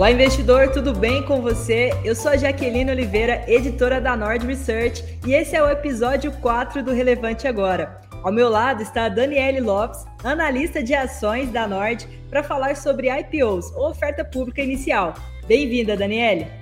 Olá, 0.00 0.10
investidor, 0.10 0.70
tudo 0.70 0.94
bem 0.94 1.22
com 1.22 1.42
você? 1.42 1.90
Eu 2.02 2.14
sou 2.14 2.30
a 2.30 2.36
Jaqueline 2.38 2.90
Oliveira, 2.90 3.44
editora 3.46 4.00
da 4.00 4.16
Nord 4.16 4.46
Research, 4.46 5.04
e 5.26 5.34
esse 5.34 5.54
é 5.54 5.62
o 5.62 5.68
episódio 5.68 6.32
4 6.40 6.82
do 6.82 6.90
Relevante 6.90 7.46
Agora. 7.46 8.00
Ao 8.22 8.32
meu 8.32 8.48
lado 8.48 8.80
está 8.80 9.04
a 9.04 9.08
Daniele 9.10 9.60
Lopes, 9.60 10.06
analista 10.24 10.82
de 10.82 10.94
ações 10.94 11.50
da 11.50 11.68
Nord, 11.68 12.08
para 12.30 12.42
falar 12.42 12.78
sobre 12.78 13.10
IPOs, 13.10 13.70
ou 13.72 13.90
oferta 13.90 14.24
pública 14.24 14.62
inicial. 14.62 15.12
Bem-vinda, 15.46 15.94
Daniele! 15.94 16.59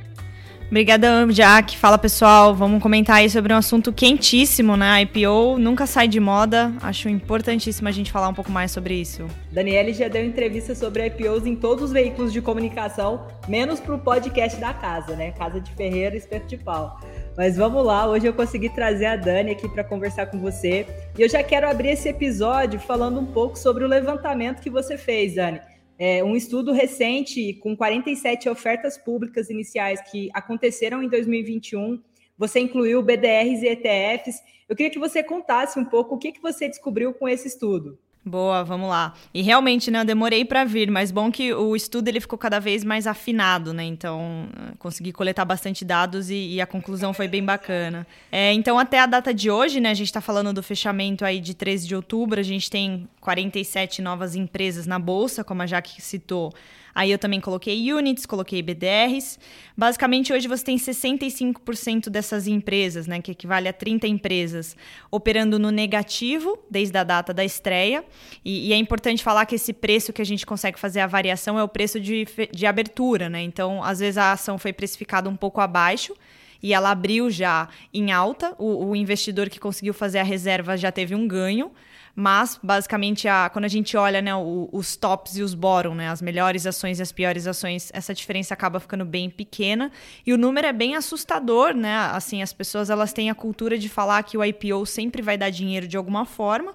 Obrigadão, 0.69 1.29
Jack. 1.29 1.79
Fala 1.79 1.97
pessoal, 1.97 2.55
vamos 2.55 2.83
comentar 2.83 3.17
aí 3.17 3.31
sobre 3.31 3.55
um 3.55 3.57
assunto 3.57 3.91
quentíssimo, 3.91 4.77
né? 4.77 4.87
A 4.87 5.01
IPO 5.01 5.57
nunca 5.59 5.87
sai 5.87 6.07
de 6.07 6.21
moda. 6.21 6.75
Acho 6.83 7.09
importantíssimo 7.09 7.89
a 7.89 7.91
gente 7.91 8.13
falar 8.13 8.29
um 8.29 8.35
pouco 8.35 8.53
mais 8.53 8.71
sobre 8.71 8.95
isso. 8.95 9.27
Daniele 9.51 9.95
já 9.95 10.09
deu 10.09 10.23
entrevista 10.23 10.75
sobre 10.75 11.07
IPOs 11.07 11.47
em 11.47 11.57
todos 11.57 11.85
os 11.85 11.93
veículos 11.93 12.35
de 12.35 12.43
comunicação, 12.43 13.27
menos 13.49 13.81
para 13.81 13.95
o 13.95 13.99
podcast 13.99 14.61
da 14.61 14.75
casa, 14.75 15.17
né? 15.17 15.31
Casa 15.31 15.59
de 15.59 15.73
Ferreira, 15.73 16.15
Espeto 16.15 16.47
de 16.47 16.59
Pau. 16.59 17.01
Mas 17.35 17.57
vamos 17.57 17.83
lá, 17.83 18.07
hoje 18.07 18.27
eu 18.27 18.35
consegui 18.35 18.69
trazer 18.69 19.07
a 19.07 19.17
Dani 19.17 19.53
aqui 19.53 19.67
para 19.71 19.83
conversar 19.83 20.27
com 20.27 20.39
você. 20.39 20.87
E 21.17 21.23
eu 21.23 21.31
já 21.31 21.43
quero 21.43 21.67
abrir 21.67 21.91
esse 21.91 22.11
episódio 22.11 22.79
falando 22.79 23.19
um 23.19 23.27
pouco 23.27 23.59
sobre 23.59 23.85
o 23.85 23.89
levantamento 23.89 24.61
que 24.61 24.69
você 24.69 24.99
fez, 24.99 25.37
Dani. 25.37 25.61
É, 25.99 26.23
um 26.23 26.37
estudo 26.37 26.73
recente 26.73 27.55
com 27.55 27.77
47 27.77 28.49
ofertas 28.49 28.97
públicas 28.97 29.51
iniciais 29.51 30.01
que 30.11 30.31
aconteceram 30.33 31.03
em 31.03 31.09
2021. 31.09 32.01
Você 32.39 32.61
incluiu 32.61 33.03
BDRs 33.03 33.63
e 33.63 33.69
ETFs. 33.69 34.41
Eu 34.69 34.77
queria 34.77 34.93
que 34.93 34.99
você 34.99 35.25
contasse 35.25 35.79
um 35.79 35.85
pouco 35.85 36.15
o 36.15 36.19
que, 36.19 36.31
que 36.31 36.41
você 36.41 36.69
descobriu 36.69 37.13
com 37.13 37.29
esse 37.29 37.49
estudo. 37.49 37.99
Boa, 38.29 38.63
vamos 38.63 38.91
lá. 38.91 39.15
E 39.33 39.41
realmente, 39.41 39.91
né, 39.91 40.01
eu 40.01 40.05
demorei 40.05 40.45
para 40.45 40.63
vir, 40.63 40.91
mas 40.91 41.11
bom 41.11 41.33
que 41.33 41.55
o 41.55 41.75
estudo 41.75 42.09
ele 42.09 42.21
ficou 42.21 42.39
cada 42.39 42.59
vez 42.59 42.85
mais 42.85 43.07
afinado, 43.07 43.73
né? 43.73 43.85
Então, 43.85 44.49
consegui 44.79 45.13
coletar 45.13 45.47
bastante 45.47 45.83
dados 45.83 46.29
e, 46.29 46.55
e 46.55 46.61
a 46.61 46.67
conclusão 46.67 47.15
foi 47.15 47.27
bem 47.27 47.43
bacana. 47.43 48.07
É, 48.31 48.53
então, 48.53 48.79
até 48.79 49.01
a 49.01 49.07
data 49.07 49.33
de 49.33 49.51
hoje, 49.51 49.81
né, 49.81 49.91
a 49.91 49.95
gente 49.95 50.09
está 50.09 50.21
falando 50.21 50.53
do 50.53 50.63
fechamento 50.63 51.25
aí 51.25 51.41
de 51.41 51.55
13 51.55 51.89
de 51.89 51.97
outubro, 51.97 52.39
a 52.39 52.43
gente 52.43 52.71
tem 52.71 53.09
47 53.21 54.03
novas 54.03 54.35
empresas 54.35 54.87
na 54.87 54.99
bolsa, 54.99 55.43
como 55.43 55.63
a 55.63 55.67
Jaque 55.67 56.03
citou. 56.03 56.53
Aí 56.99 57.13
eu 57.13 57.19
também 57.19 57.41
coloquei 57.41 57.93
units, 57.93 58.27
coloquei 58.27 58.61
BDRs. 58.61 59.39
Basicamente, 59.77 60.33
hoje 60.33 60.49
você 60.49 60.65
tem 60.65 60.77
65% 60.77 62.11
dessas 62.11 62.49
empresas, 62.49 63.07
né, 63.07 63.23
que 63.23 63.31
equivale 63.31 63.69
a 63.69 63.73
30 63.73 64.09
empresas, 64.09 64.77
operando 65.09 65.61
no 65.61 65.71
negativo 65.71 66.59
desde 66.69 66.99
a 66.99 67.05
data 67.05 67.33
da 67.33 67.45
estreia. 67.45 68.05
E, 68.45 68.71
e, 68.71 68.73
é 68.73 68.77
importante 68.77 69.23
falar 69.23 69.47
que 69.47 69.55
esse 69.55 69.73
preço 69.73 70.13
que 70.13 70.21
a 70.21 70.25
gente 70.25 70.45
consegue 70.45 70.77
fazer 70.77 70.99
a 70.99 71.07
variação 71.07 71.57
é 71.57 71.63
o 71.63 71.69
preço 71.69 72.01
de, 72.01 72.27
de 72.51 72.67
abertura, 72.67 73.29
né? 73.29 73.43
Então, 73.43 73.81
às 73.81 74.01
vezes 74.01 74.19
a 74.19 74.33
ação 74.33 74.59
foi 74.59 74.73
precificada 74.73 75.31
um 75.31 75.37
pouco 75.37 75.61
abaixo 75.61 76.17
e 76.61 76.75
ela 76.75 76.91
abriu 76.91 77.31
já 77.31 77.69
em 77.95 78.11
alta. 78.11 78.57
O, 78.59 78.87
o 78.89 78.97
investidor 78.97 79.49
que 79.49 79.61
conseguiu 79.61 79.95
fazer 79.95 80.19
a 80.19 80.25
reserva 80.25 80.77
já 80.77 80.91
teve 80.91 81.15
um 81.15 81.29
ganho. 81.29 81.71
Mas, 82.21 82.59
basicamente, 82.61 83.29
a, 83.29 83.49
quando 83.49 83.67
a 83.67 83.69
gente 83.69 83.97
olha 83.97 84.21
né, 84.21 84.35
o, 84.35 84.69
os 84.73 84.97
tops 84.97 85.37
e 85.37 85.43
os 85.43 85.55
bottom, 85.55 85.95
né, 85.95 86.09
as 86.09 86.21
melhores 86.21 86.67
ações 86.67 86.99
e 86.99 87.03
as 87.03 87.13
piores 87.13 87.47
ações, 87.47 87.93
essa 87.95 88.13
diferença 88.13 88.53
acaba 88.53 88.81
ficando 88.81 89.05
bem 89.05 89.31
pequena. 89.31 89.93
E 90.27 90.33
o 90.33 90.37
número 90.37 90.67
é 90.67 90.73
bem 90.73 90.97
assustador, 90.97 91.73
né? 91.75 91.95
Assim, 92.13 92.43
as 92.43 92.53
pessoas 92.53 92.91
elas 92.91 93.13
têm 93.13 93.31
a 93.31 93.37
cultura 93.37 93.79
de 93.79 93.89
falar 93.89 94.21
que 94.25 94.37
o 94.37 94.45
IPO 94.45 94.85
sempre 94.85 95.23
vai 95.23 95.39
dar 95.39 95.49
dinheiro 95.51 95.87
de 95.87 95.97
alguma 95.97 96.25
forma. 96.25 96.75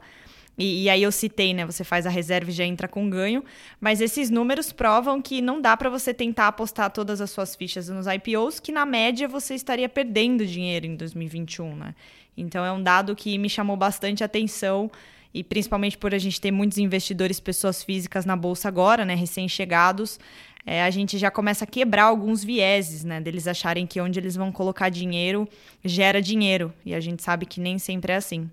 E, 0.57 0.83
e, 0.83 0.89
aí 0.89 1.03
eu 1.03 1.11
citei, 1.11 1.53
né? 1.53 1.65
Você 1.65 1.83
faz 1.83 2.07
a 2.07 2.09
reserva 2.09 2.49
e 2.49 2.53
já 2.53 2.63
entra 2.63 2.87
com 2.87 3.09
ganho. 3.09 3.43
Mas 3.81 3.99
esses 3.99 4.29
números 4.29 4.71
provam 4.71 5.21
que 5.21 5.41
não 5.41 5.59
dá 5.59 5.75
para 5.75 5.89
você 5.89 6.13
tentar 6.13 6.47
apostar 6.47 6.89
todas 6.89 7.19
as 7.19 7.29
suas 7.29 7.53
fichas 7.53 7.89
nos 7.89 8.05
IPOs, 8.07 8.61
que 8.61 8.71
na 8.71 8.85
média 8.85 9.27
você 9.27 9.55
estaria 9.55 9.89
perdendo 9.89 10.45
dinheiro 10.45 10.85
em 10.85 10.95
2021, 10.95 11.75
né? 11.75 11.93
Então 12.37 12.63
é 12.63 12.71
um 12.71 12.81
dado 12.81 13.13
que 13.13 13.37
me 13.37 13.49
chamou 13.49 13.75
bastante 13.75 14.23
atenção 14.23 14.89
e 15.33 15.43
principalmente 15.43 15.97
por 15.97 16.13
a 16.13 16.17
gente 16.17 16.39
ter 16.39 16.51
muitos 16.51 16.77
investidores, 16.77 17.39
pessoas 17.39 17.83
físicas 17.83 18.25
na 18.25 18.35
bolsa 18.35 18.67
agora, 18.67 19.03
né, 19.03 19.15
recém-chegados, 19.15 20.19
é, 20.65 20.83
a 20.83 20.89
gente 20.89 21.17
já 21.17 21.29
começa 21.29 21.65
a 21.65 21.67
quebrar 21.67 22.05
alguns 22.05 22.43
vieses, 22.43 23.03
né, 23.03 23.19
deles 23.19 23.47
acharem 23.47 23.85
que 23.85 23.99
onde 23.99 24.19
eles 24.19 24.35
vão 24.35 24.51
colocar 24.51 24.89
dinheiro 24.89 25.47
gera 25.83 26.21
dinheiro, 26.21 26.73
e 26.85 26.93
a 26.93 26.99
gente 26.99 27.21
sabe 27.23 27.45
que 27.45 27.59
nem 27.59 27.77
sempre 27.77 28.13
é 28.13 28.15
assim. 28.15 28.49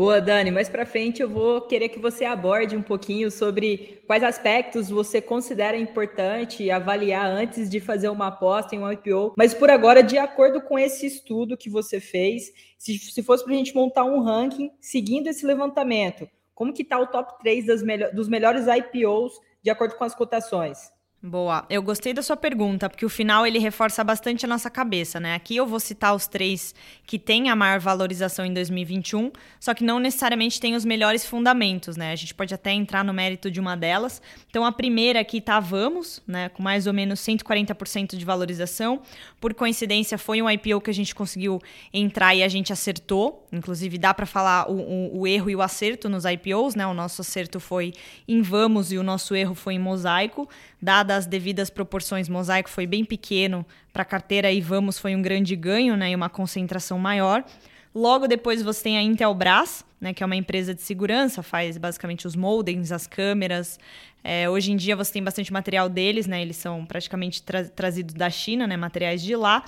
Boa, 0.00 0.18
Dani. 0.18 0.50
Mais 0.50 0.66
para 0.66 0.86
frente 0.86 1.20
eu 1.20 1.28
vou 1.28 1.60
querer 1.60 1.90
que 1.90 1.98
você 1.98 2.24
aborde 2.24 2.74
um 2.74 2.80
pouquinho 2.80 3.30
sobre 3.30 4.02
quais 4.06 4.24
aspectos 4.24 4.88
você 4.88 5.20
considera 5.20 5.76
importante 5.76 6.70
avaliar 6.70 7.26
antes 7.26 7.68
de 7.68 7.80
fazer 7.80 8.08
uma 8.08 8.28
aposta 8.28 8.74
em 8.74 8.78
um 8.78 8.90
IPO. 8.90 9.34
Mas 9.36 9.52
por 9.52 9.68
agora, 9.68 10.02
de 10.02 10.16
acordo 10.16 10.62
com 10.62 10.78
esse 10.78 11.04
estudo 11.04 11.54
que 11.54 11.68
você 11.68 12.00
fez, 12.00 12.50
se, 12.78 12.96
se 12.96 13.22
fosse 13.22 13.44
para 13.44 13.52
a 13.52 13.56
gente 13.58 13.74
montar 13.74 14.04
um 14.04 14.22
ranking 14.22 14.70
seguindo 14.80 15.26
esse 15.26 15.44
levantamento, 15.44 16.26
como 16.54 16.72
que 16.72 16.80
está 16.80 16.98
o 16.98 17.06
top 17.06 17.38
3 17.38 17.66
das 17.66 17.82
dos 18.14 18.26
melhores 18.26 18.64
IPOs 18.66 19.34
de 19.62 19.68
acordo 19.68 19.96
com 19.96 20.04
as 20.04 20.14
cotações? 20.14 20.78
Boa. 21.22 21.66
Eu 21.68 21.82
gostei 21.82 22.14
da 22.14 22.22
sua 22.22 22.34
pergunta, 22.34 22.88
porque 22.88 23.04
o 23.04 23.08
final 23.10 23.46
ele 23.46 23.58
reforça 23.58 24.02
bastante 24.02 24.46
a 24.46 24.48
nossa 24.48 24.70
cabeça, 24.70 25.20
né? 25.20 25.34
Aqui 25.34 25.54
eu 25.54 25.66
vou 25.66 25.78
citar 25.78 26.14
os 26.14 26.26
três 26.26 26.74
que 27.06 27.18
têm 27.18 27.50
a 27.50 27.56
maior 27.56 27.78
valorização 27.78 28.46
em 28.46 28.54
2021, 28.54 29.30
só 29.60 29.74
que 29.74 29.84
não 29.84 29.98
necessariamente 29.98 30.58
têm 30.58 30.74
os 30.74 30.82
melhores 30.82 31.26
fundamentos, 31.26 31.94
né? 31.94 32.10
A 32.10 32.16
gente 32.16 32.32
pode 32.32 32.54
até 32.54 32.72
entrar 32.72 33.04
no 33.04 33.12
mérito 33.12 33.50
de 33.50 33.60
uma 33.60 33.76
delas. 33.76 34.22
Então 34.48 34.64
a 34.64 34.72
primeira 34.72 35.20
aqui 35.20 35.42
tá 35.42 35.60
Vamos, 35.60 36.22
né, 36.26 36.48
com 36.48 36.62
mais 36.62 36.86
ou 36.86 36.94
menos 36.94 37.20
140% 37.20 38.16
de 38.16 38.24
valorização. 38.24 39.02
Por 39.38 39.52
coincidência, 39.52 40.16
foi 40.16 40.40
um 40.40 40.48
IPO 40.48 40.80
que 40.80 40.88
a 40.88 40.94
gente 40.94 41.14
conseguiu 41.14 41.60
entrar 41.92 42.34
e 42.34 42.42
a 42.42 42.48
gente 42.48 42.72
acertou. 42.72 43.46
Inclusive 43.52 43.98
dá 43.98 44.14
para 44.14 44.24
falar 44.24 44.70
o, 44.70 44.74
o, 44.74 45.20
o 45.20 45.26
erro 45.26 45.50
e 45.50 45.56
o 45.56 45.60
acerto 45.60 46.08
nos 46.08 46.24
IPOs, 46.24 46.74
né? 46.74 46.86
O 46.86 46.94
nosso 46.94 47.20
acerto 47.20 47.60
foi 47.60 47.92
em 48.26 48.40
Vamos 48.40 48.90
e 48.90 48.96
o 48.96 49.02
nosso 49.02 49.34
erro 49.34 49.54
foi 49.54 49.74
em 49.74 49.78
Mosaico 49.78 50.48
dadas 51.10 51.24
as 51.24 51.26
devidas 51.26 51.68
proporções, 51.68 52.28
Mosaico 52.28 52.70
foi 52.70 52.86
bem 52.86 53.04
pequeno 53.04 53.66
para 53.92 54.02
a 54.02 54.04
carteira 54.04 54.50
e 54.52 54.60
Vamos 54.60 54.98
foi 54.98 55.16
um 55.16 55.20
grande 55.20 55.56
ganho, 55.56 55.96
né, 55.96 56.12
e 56.12 56.14
uma 56.14 56.28
concentração 56.28 56.98
maior. 56.98 57.44
Logo 57.92 58.28
depois 58.28 58.62
você 58.62 58.84
tem 58.84 58.96
a 58.96 59.02
Intelbras, 59.02 59.84
né, 60.00 60.14
que 60.14 60.22
é 60.22 60.26
uma 60.26 60.36
empresa 60.36 60.72
de 60.72 60.80
segurança, 60.80 61.42
faz 61.42 61.76
basicamente 61.76 62.26
os 62.26 62.36
modems, 62.36 62.92
as 62.92 63.06
câmeras. 63.06 63.78
É, 64.22 64.48
hoje 64.48 64.70
em 64.70 64.76
dia 64.76 64.94
você 64.94 65.12
tem 65.12 65.22
bastante 65.22 65.52
material 65.52 65.88
deles, 65.88 66.26
né, 66.28 66.40
eles 66.40 66.56
são 66.56 66.86
praticamente 66.86 67.42
tra 67.42 67.64
trazidos 67.64 68.14
da 68.14 68.30
China, 68.30 68.66
né, 68.66 68.76
materiais 68.76 69.20
de 69.20 69.34
lá 69.34 69.64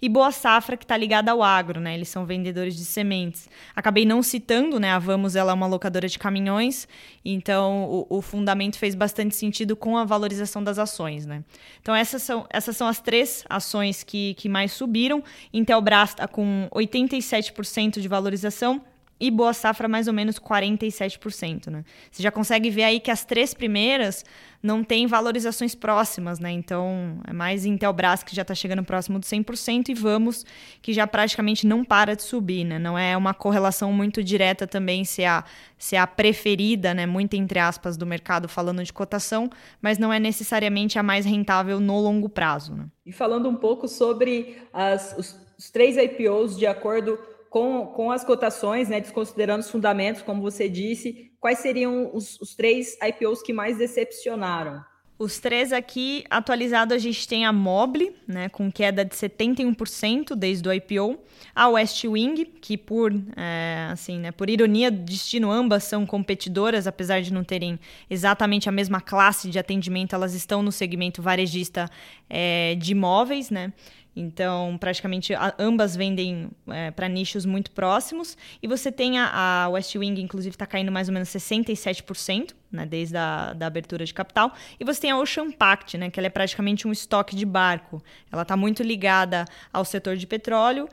e 0.00 0.08
Boa 0.08 0.30
Safra, 0.30 0.76
que 0.76 0.84
está 0.84 0.96
ligada 0.96 1.30
ao 1.30 1.42
agro, 1.42 1.80
né? 1.80 1.94
Eles 1.94 2.08
são 2.08 2.26
vendedores 2.26 2.76
de 2.76 2.84
sementes. 2.84 3.48
Acabei 3.74 4.04
não 4.04 4.22
citando, 4.22 4.78
né? 4.78 4.90
A 4.90 4.98
Vamos 4.98 5.36
ela 5.36 5.52
é 5.52 5.54
uma 5.54 5.66
locadora 5.66 6.08
de 6.08 6.18
caminhões, 6.18 6.88
então 7.24 7.84
o, 7.84 8.06
o, 8.18 8.22
fundamento 8.22 8.78
fez 8.78 8.94
bastante 8.94 9.36
sentido 9.36 9.76
com 9.76 9.96
a 9.96 10.04
valorização 10.04 10.62
das 10.62 10.78
ações, 10.78 11.24
né? 11.24 11.44
Então 11.80 11.94
essas 11.94 12.22
são, 12.22 12.46
essas 12.50 12.76
são 12.76 12.86
as 12.86 13.00
três 13.00 13.44
ações 13.48 14.02
que, 14.02 14.34
que 14.34 14.48
mais 14.48 14.72
subiram. 14.72 15.22
Intelbras 15.52 16.10
está 16.10 16.26
com 16.26 16.68
87% 16.74 18.00
de 18.00 18.08
valorização 18.08 18.82
e 19.18 19.30
Boa 19.30 19.52
Safra 19.52 19.88
mais 19.88 20.06
ou 20.06 20.12
menos 20.12 20.38
47%, 20.38 21.68
né? 21.70 21.84
Você 22.10 22.22
já 22.22 22.30
consegue 22.30 22.68
ver 22.68 22.84
aí 22.84 23.00
que 23.00 23.10
as 23.10 23.24
três 23.24 23.54
primeiras 23.54 24.24
não 24.62 24.84
têm 24.84 25.06
valorizações 25.06 25.74
próximas, 25.74 26.38
né? 26.38 26.50
Então, 26.50 27.18
é 27.26 27.32
mais 27.32 27.64
Intelbras 27.64 28.22
que 28.22 28.34
já 28.34 28.42
está 28.42 28.54
chegando 28.54 28.82
próximo 28.82 29.18
de 29.18 29.26
100% 29.26 29.88
e 29.88 29.94
Vamos 29.94 30.44
que 30.82 30.92
já 30.92 31.06
praticamente 31.06 31.66
não 31.66 31.84
para 31.84 32.14
de 32.14 32.22
subir, 32.22 32.64
né? 32.64 32.78
Não 32.78 32.98
é 32.98 33.16
uma 33.16 33.32
correlação 33.32 33.92
muito 33.92 34.22
direta 34.22 34.66
também 34.66 35.04
se 35.04 35.22
é 35.22 35.28
a, 35.28 35.44
se 35.78 35.96
é 35.96 35.98
a 35.98 36.06
preferida, 36.06 36.92
né? 36.92 37.06
Muito 37.06 37.34
entre 37.34 37.58
aspas 37.58 37.96
do 37.96 38.04
mercado 38.04 38.48
falando 38.48 38.82
de 38.82 38.92
cotação, 38.92 39.48
mas 39.80 39.98
não 39.98 40.12
é 40.12 40.18
necessariamente 40.18 40.98
a 40.98 41.02
mais 41.02 41.24
rentável 41.24 41.80
no 41.80 41.98
longo 42.00 42.28
prazo, 42.28 42.74
né? 42.74 42.86
E 43.04 43.12
falando 43.12 43.48
um 43.48 43.54
pouco 43.54 43.88
sobre 43.88 44.58
as, 44.72 45.14
os, 45.16 45.40
os 45.58 45.70
três 45.70 45.96
IPOs 45.96 46.58
de 46.58 46.66
acordo 46.66 47.18
com, 47.56 47.86
com 47.86 48.10
as 48.10 48.22
cotações, 48.22 48.90
né, 48.90 49.00
desconsiderando 49.00 49.60
os 49.60 49.70
fundamentos, 49.70 50.20
como 50.20 50.42
você 50.42 50.68
disse, 50.68 51.32
quais 51.40 51.60
seriam 51.60 52.10
os, 52.12 52.38
os 52.38 52.54
três 52.54 52.98
IPOs 53.02 53.40
que 53.40 53.50
mais 53.50 53.78
decepcionaram? 53.78 54.84
Os 55.18 55.38
três 55.38 55.72
aqui, 55.72 56.22
atualizado, 56.28 56.92
a 56.92 56.98
gente 56.98 57.26
tem 57.26 57.46
a 57.46 57.54
Mobile, 57.54 58.14
né, 58.28 58.50
com 58.50 58.70
queda 58.70 59.02
de 59.02 59.14
71% 59.16 60.34
desde 60.36 60.68
o 60.68 60.72
IPO, 60.74 61.18
a 61.54 61.66
West 61.70 62.04
Wing, 62.04 62.44
que 62.60 62.76
por, 62.76 63.10
é, 63.34 63.88
assim, 63.90 64.18
né, 64.18 64.32
por 64.32 64.50
ironia 64.50 64.90
do 64.90 64.98
destino, 64.98 65.50
ambas 65.50 65.84
são 65.84 66.04
competidoras, 66.04 66.86
apesar 66.86 67.22
de 67.22 67.32
não 67.32 67.42
terem 67.42 67.80
exatamente 68.10 68.68
a 68.68 68.72
mesma 68.72 69.00
classe 69.00 69.48
de 69.48 69.58
atendimento, 69.58 70.14
elas 70.14 70.34
estão 70.34 70.62
no 70.62 70.70
segmento 70.70 71.22
varejista 71.22 71.88
é, 72.28 72.74
de 72.74 72.92
imóveis, 72.92 73.48
né, 73.48 73.72
Então, 74.18 74.78
praticamente 74.80 75.34
ambas 75.58 75.94
vendem 75.94 76.48
é, 76.68 76.90
para 76.90 77.06
nichos 77.06 77.44
muito 77.44 77.70
próximos. 77.70 78.34
E 78.62 78.66
você 78.66 78.90
tem 78.90 79.18
a, 79.18 79.64
a 79.64 79.68
West 79.68 79.94
Wing, 79.94 80.18
inclusive, 80.22 80.54
está 80.54 80.64
caindo 80.64 80.90
mais 80.90 81.08
ou 81.08 81.12
menos 81.12 81.28
67%, 81.28 82.54
né, 82.72 82.86
desde 82.86 83.14
a 83.14 83.52
da 83.52 83.66
abertura 83.66 84.06
de 84.06 84.14
capital. 84.14 84.54
E 84.80 84.84
você 84.84 85.02
tem 85.02 85.10
a 85.10 85.18
Ocean 85.18 85.50
Pact, 85.52 85.98
né, 85.98 86.08
que 86.08 86.18
ela 86.18 86.28
é 86.28 86.30
praticamente 86.30 86.88
um 86.88 86.92
estoque 86.92 87.36
de 87.36 87.44
barco. 87.44 88.02
Ela 88.32 88.40
está 88.40 88.56
muito 88.56 88.82
ligada 88.82 89.44
ao 89.70 89.84
setor 89.84 90.16
de 90.16 90.26
petróleo 90.26 90.88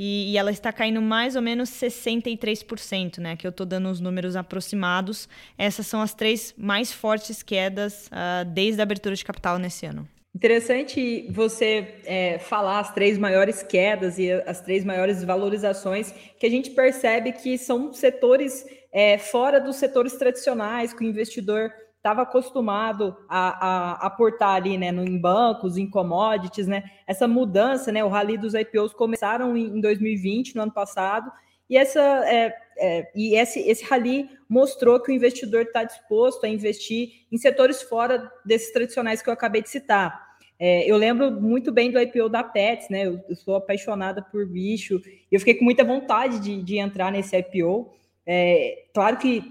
e, 0.00 0.38
ela 0.38 0.52
está 0.52 0.72
caindo 0.72 1.02
mais 1.02 1.34
ou 1.34 1.42
menos 1.42 1.70
63%, 1.70 3.18
né? 3.18 3.34
Que 3.34 3.44
eu 3.44 3.48
estou 3.48 3.66
dando 3.66 3.90
os 3.90 3.98
números 3.98 4.36
aproximados. 4.36 5.28
Essas 5.58 5.88
são 5.88 6.00
as 6.00 6.14
três 6.14 6.54
mais 6.56 6.92
fortes 6.92 7.42
quedas 7.42 8.06
uh, 8.06 8.44
desde 8.44 8.80
a 8.80 8.84
abertura 8.84 9.16
de 9.16 9.24
capital 9.24 9.58
nesse 9.58 9.86
ano. 9.86 10.08
Interessante 10.38 11.26
você 11.32 11.96
é, 12.04 12.38
falar 12.38 12.78
as 12.78 12.94
três 12.94 13.18
maiores 13.18 13.60
quedas 13.60 14.20
e 14.20 14.30
as 14.30 14.60
três 14.60 14.84
maiores 14.84 15.24
valorizações, 15.24 16.14
que 16.38 16.46
a 16.46 16.48
gente 16.48 16.70
percebe 16.70 17.32
que 17.32 17.58
são 17.58 17.92
setores 17.92 18.64
é, 18.92 19.18
fora 19.18 19.60
dos 19.60 19.74
setores 19.74 20.12
tradicionais, 20.12 20.92
que 20.94 21.02
o 21.02 21.08
investidor 21.08 21.72
estava 21.96 22.22
acostumado 22.22 23.16
a, 23.28 24.06
aportar 24.06 24.54
ali, 24.54 24.78
né, 24.78 24.92
no, 24.92 25.02
em 25.02 25.18
bancos, 25.18 25.76
em 25.76 25.90
commodities, 25.90 26.68
né, 26.68 26.84
essa 27.04 27.26
mudança, 27.26 27.90
né, 27.90 28.04
o 28.04 28.08
rally 28.08 28.38
dos 28.38 28.54
IPOs 28.54 28.94
começaram 28.94 29.56
em, 29.56 29.76
em 29.76 29.80
2020, 29.80 30.54
no 30.54 30.62
ano 30.62 30.72
passado, 30.72 31.32
e 31.68 31.76
essa 31.76 32.00
é, 32.00 32.54
é, 32.78 33.10
e 33.12 33.34
esse, 33.34 33.58
esse 33.68 33.84
rally 33.84 34.30
mostrou 34.48 35.02
que 35.02 35.10
o 35.10 35.14
investidor 35.14 35.62
está 35.62 35.82
disposto 35.82 36.46
a 36.46 36.48
investir 36.48 37.26
em 37.32 37.36
setores 37.36 37.82
fora 37.82 38.30
desses 38.44 38.72
tradicionais 38.72 39.20
que 39.20 39.28
eu 39.28 39.34
acabei 39.34 39.62
de 39.62 39.68
citar. 39.68 40.27
É, 40.58 40.90
eu 40.90 40.96
lembro 40.96 41.30
muito 41.30 41.70
bem 41.70 41.90
do 41.90 42.00
IPO 42.00 42.28
da 42.28 42.42
Pets, 42.42 42.88
né? 42.88 43.06
Eu, 43.06 43.20
eu 43.28 43.36
sou 43.36 43.54
apaixonada 43.54 44.20
por 44.20 44.46
bicho, 44.46 45.00
eu 45.30 45.38
fiquei 45.38 45.54
com 45.54 45.64
muita 45.64 45.84
vontade 45.84 46.40
de, 46.40 46.62
de 46.62 46.78
entrar 46.78 47.12
nesse 47.12 47.36
IPO. 47.36 47.92
É, 48.26 48.86
claro 48.92 49.16
que 49.18 49.42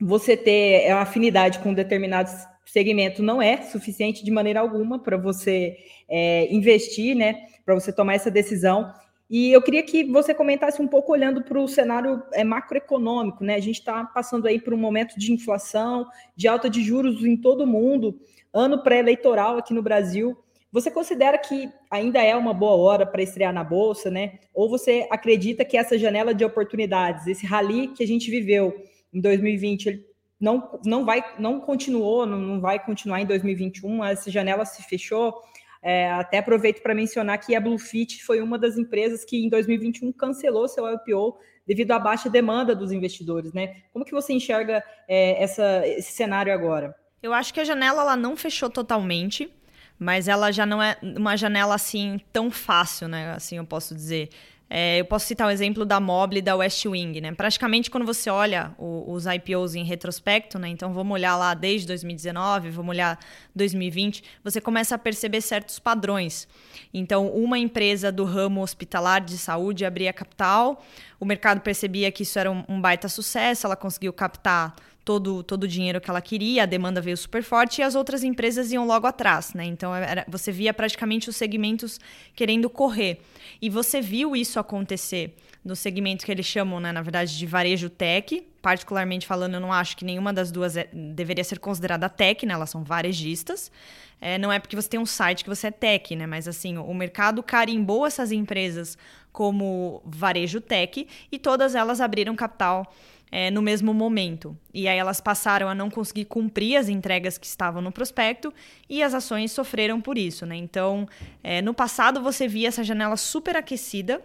você 0.00 0.36
ter 0.36 0.90
afinidade 0.90 1.60
com 1.60 1.70
um 1.70 1.74
determinado 1.74 2.28
segmento 2.66 3.22
não 3.22 3.40
é 3.40 3.62
suficiente 3.62 4.24
de 4.24 4.30
maneira 4.30 4.60
alguma 4.60 4.98
para 4.98 5.16
você 5.16 5.76
é, 6.08 6.52
investir, 6.52 7.14
né? 7.14 7.46
Para 7.64 7.74
você 7.74 7.92
tomar 7.92 8.14
essa 8.14 8.30
decisão. 8.30 8.92
E 9.30 9.50
eu 9.50 9.62
queria 9.62 9.82
que 9.82 10.04
você 10.04 10.34
comentasse 10.34 10.82
um 10.82 10.86
pouco 10.86 11.12
olhando 11.12 11.42
para 11.42 11.58
o 11.58 11.66
cenário 11.66 12.22
é, 12.34 12.44
macroeconômico, 12.44 13.42
né? 13.44 13.54
A 13.54 13.60
gente 13.60 13.78
está 13.78 14.04
passando 14.04 14.46
aí 14.46 14.60
por 14.60 14.74
um 14.74 14.78
momento 14.78 15.18
de 15.18 15.32
inflação, 15.32 16.06
de 16.36 16.48
alta 16.48 16.68
de 16.68 16.82
juros 16.82 17.24
em 17.24 17.36
todo 17.36 17.62
o 17.62 17.66
mundo, 17.66 18.20
ano 18.52 18.82
pré-eleitoral 18.82 19.58
aqui 19.58 19.72
no 19.72 19.82
Brasil. 19.82 20.36
Você 20.70 20.90
considera 20.90 21.36
que 21.36 21.70
ainda 21.90 22.22
é 22.22 22.34
uma 22.34 22.54
boa 22.54 22.76
hora 22.76 23.06
para 23.06 23.22
estrear 23.22 23.52
na 23.52 23.62
bolsa, 23.62 24.10
né? 24.10 24.38
Ou 24.54 24.68
você 24.68 25.06
acredita 25.10 25.64
que 25.64 25.76
essa 25.76 25.98
janela 25.98 26.34
de 26.34 26.44
oportunidades, 26.44 27.26
esse 27.26 27.46
rally 27.46 27.88
que 27.88 28.02
a 28.02 28.06
gente 28.06 28.30
viveu 28.30 28.74
em 29.12 29.20
2020, 29.20 29.86
ele 29.86 30.06
não, 30.40 30.80
não 30.84 31.04
vai, 31.04 31.22
não 31.38 31.60
continuou, 31.60 32.26
não, 32.26 32.38
não 32.38 32.60
vai 32.60 32.84
continuar 32.84 33.20
em 33.20 33.26
2021, 33.26 34.04
essa 34.04 34.30
janela 34.30 34.64
se 34.64 34.82
fechou. 34.82 35.34
É, 35.82 36.10
até 36.12 36.38
aproveito 36.38 36.80
para 36.80 36.94
mencionar 36.94 37.38
que 37.38 37.54
a 37.54 37.60
Bluefit 37.60 38.24
foi 38.24 38.40
uma 38.40 38.58
das 38.58 38.78
empresas 38.78 39.24
que 39.24 39.44
em 39.44 39.48
2021 39.48 40.12
cancelou 40.12 40.68
seu 40.68 40.86
IPO 40.92 41.36
devido 41.66 41.90
à 41.92 41.98
baixa 41.98 42.30
demanda 42.30 42.74
dos 42.74 42.92
investidores, 42.92 43.52
né? 43.52 43.82
Como 43.92 44.04
que 44.04 44.12
você 44.12 44.32
enxerga 44.32 44.82
é, 45.08 45.42
essa, 45.42 45.86
esse 45.86 46.12
cenário 46.12 46.52
agora? 46.52 46.94
Eu 47.22 47.32
acho 47.32 47.54
que 47.54 47.60
a 47.60 47.64
janela 47.64 48.02
ela 48.02 48.16
não 48.16 48.36
fechou 48.36 48.68
totalmente, 48.68 49.48
mas 49.96 50.26
ela 50.26 50.50
já 50.50 50.66
não 50.66 50.82
é 50.82 50.96
uma 51.00 51.36
janela 51.36 51.74
assim 51.74 52.20
tão 52.32 52.50
fácil, 52.50 53.06
né? 53.06 53.32
Assim 53.32 53.58
eu 53.58 53.64
posso 53.64 53.94
dizer. 53.94 54.28
É, 54.74 54.98
eu 54.98 55.04
posso 55.04 55.26
citar 55.26 55.46
o 55.46 55.50
exemplo 55.50 55.84
da 55.84 56.00
Mobile 56.00 56.38
e 56.38 56.42
da 56.42 56.56
West 56.56 56.86
Wing, 56.86 57.20
né? 57.20 57.30
Praticamente 57.32 57.90
quando 57.90 58.06
você 58.06 58.30
olha 58.30 58.74
o, 58.78 59.12
os 59.12 59.26
IPOs 59.26 59.74
em 59.74 59.84
retrospecto, 59.84 60.58
né? 60.58 60.66
Então 60.68 60.94
vamos 60.94 61.12
olhar 61.12 61.36
lá 61.36 61.52
desde 61.52 61.86
2019, 61.86 62.70
vamos 62.70 62.90
olhar 62.90 63.18
2020, 63.54 64.24
você 64.42 64.62
começa 64.62 64.94
a 64.94 64.98
perceber 64.98 65.42
certos 65.42 65.78
padrões. 65.78 66.48
Então, 66.92 67.28
uma 67.28 67.58
empresa 67.58 68.10
do 68.10 68.24
ramo 68.24 68.62
hospitalar 68.62 69.20
de 69.20 69.36
saúde 69.36 69.84
abria 69.84 70.12
capital, 70.12 70.82
o 71.20 71.26
mercado 71.26 71.60
percebia 71.60 72.10
que 72.10 72.22
isso 72.22 72.38
era 72.38 72.50
um, 72.50 72.64
um 72.66 72.80
baita 72.80 73.08
sucesso, 73.08 73.66
ela 73.66 73.76
conseguiu 73.76 74.12
captar 74.12 74.74
todo, 75.04 75.42
todo 75.42 75.64
o 75.64 75.68
dinheiro 75.68 76.00
que 76.00 76.08
ela 76.08 76.20
queria, 76.20 76.62
a 76.62 76.66
demanda 76.66 77.00
veio 77.00 77.16
super 77.16 77.42
forte 77.42 77.80
e 77.80 77.82
as 77.82 77.94
outras 77.94 78.22
empresas 78.22 78.72
iam 78.72 78.86
logo 78.86 79.06
atrás, 79.06 79.52
né? 79.52 79.64
Então 79.64 79.94
era, 79.94 80.24
você 80.28 80.52
via 80.52 80.72
praticamente 80.72 81.28
os 81.28 81.36
segmentos 81.36 81.98
querendo 82.34 82.70
correr. 82.70 83.20
E 83.60 83.68
você 83.68 84.00
viu 84.00 84.36
isso 84.36 84.58
acontecer 84.60 85.36
no 85.64 85.76
segmento 85.76 86.24
que 86.24 86.32
eles 86.32 86.46
chamam, 86.46 86.80
né, 86.80 86.92
na 86.92 87.02
verdade, 87.02 87.36
de 87.36 87.46
varejo 87.46 87.88
tech. 87.88 88.46
Particularmente 88.60 89.26
falando, 89.26 89.54
eu 89.54 89.60
não 89.60 89.72
acho 89.72 89.96
que 89.96 90.04
nenhuma 90.04 90.32
das 90.32 90.52
duas 90.52 90.76
é, 90.76 90.88
deveria 90.92 91.42
ser 91.42 91.58
considerada 91.58 92.08
tech, 92.08 92.46
né? 92.46 92.54
Elas 92.54 92.70
são 92.70 92.84
varejistas. 92.84 93.72
É, 94.20 94.38
não 94.38 94.52
é 94.52 94.60
porque 94.60 94.76
você 94.76 94.88
tem 94.88 95.00
um 95.00 95.06
site 95.06 95.42
que 95.42 95.50
você 95.50 95.66
é 95.66 95.70
tech, 95.72 96.14
né? 96.14 96.28
Mas 96.28 96.46
assim, 96.46 96.78
o 96.78 96.94
mercado 96.94 97.42
carimbou 97.42 98.06
essas 98.06 98.30
empresas 98.30 98.96
como 99.32 100.00
varejo 100.04 100.60
tech 100.60 101.08
e 101.30 101.38
todas 101.38 101.74
elas 101.74 102.00
abriram 102.00 102.36
capital 102.36 102.86
é, 103.32 103.50
no 103.50 103.62
mesmo 103.62 103.94
momento. 103.94 104.54
E 104.74 104.86
aí 104.86 104.98
elas 104.98 105.18
passaram 105.18 105.66
a 105.66 105.74
não 105.74 105.88
conseguir 105.88 106.26
cumprir 106.26 106.76
as 106.76 106.90
entregas 106.90 107.38
que 107.38 107.46
estavam 107.46 107.80
no 107.80 107.90
prospecto 107.90 108.52
e 108.90 109.02
as 109.02 109.14
ações 109.14 109.50
sofreram 109.50 110.02
por 110.02 110.18
isso. 110.18 110.44
Né? 110.44 110.56
Então, 110.56 111.08
é, 111.42 111.62
no 111.62 111.72
passado 111.72 112.20
você 112.20 112.46
via 112.46 112.68
essa 112.68 112.84
janela 112.84 113.16
super 113.16 113.56
aquecida, 113.56 114.22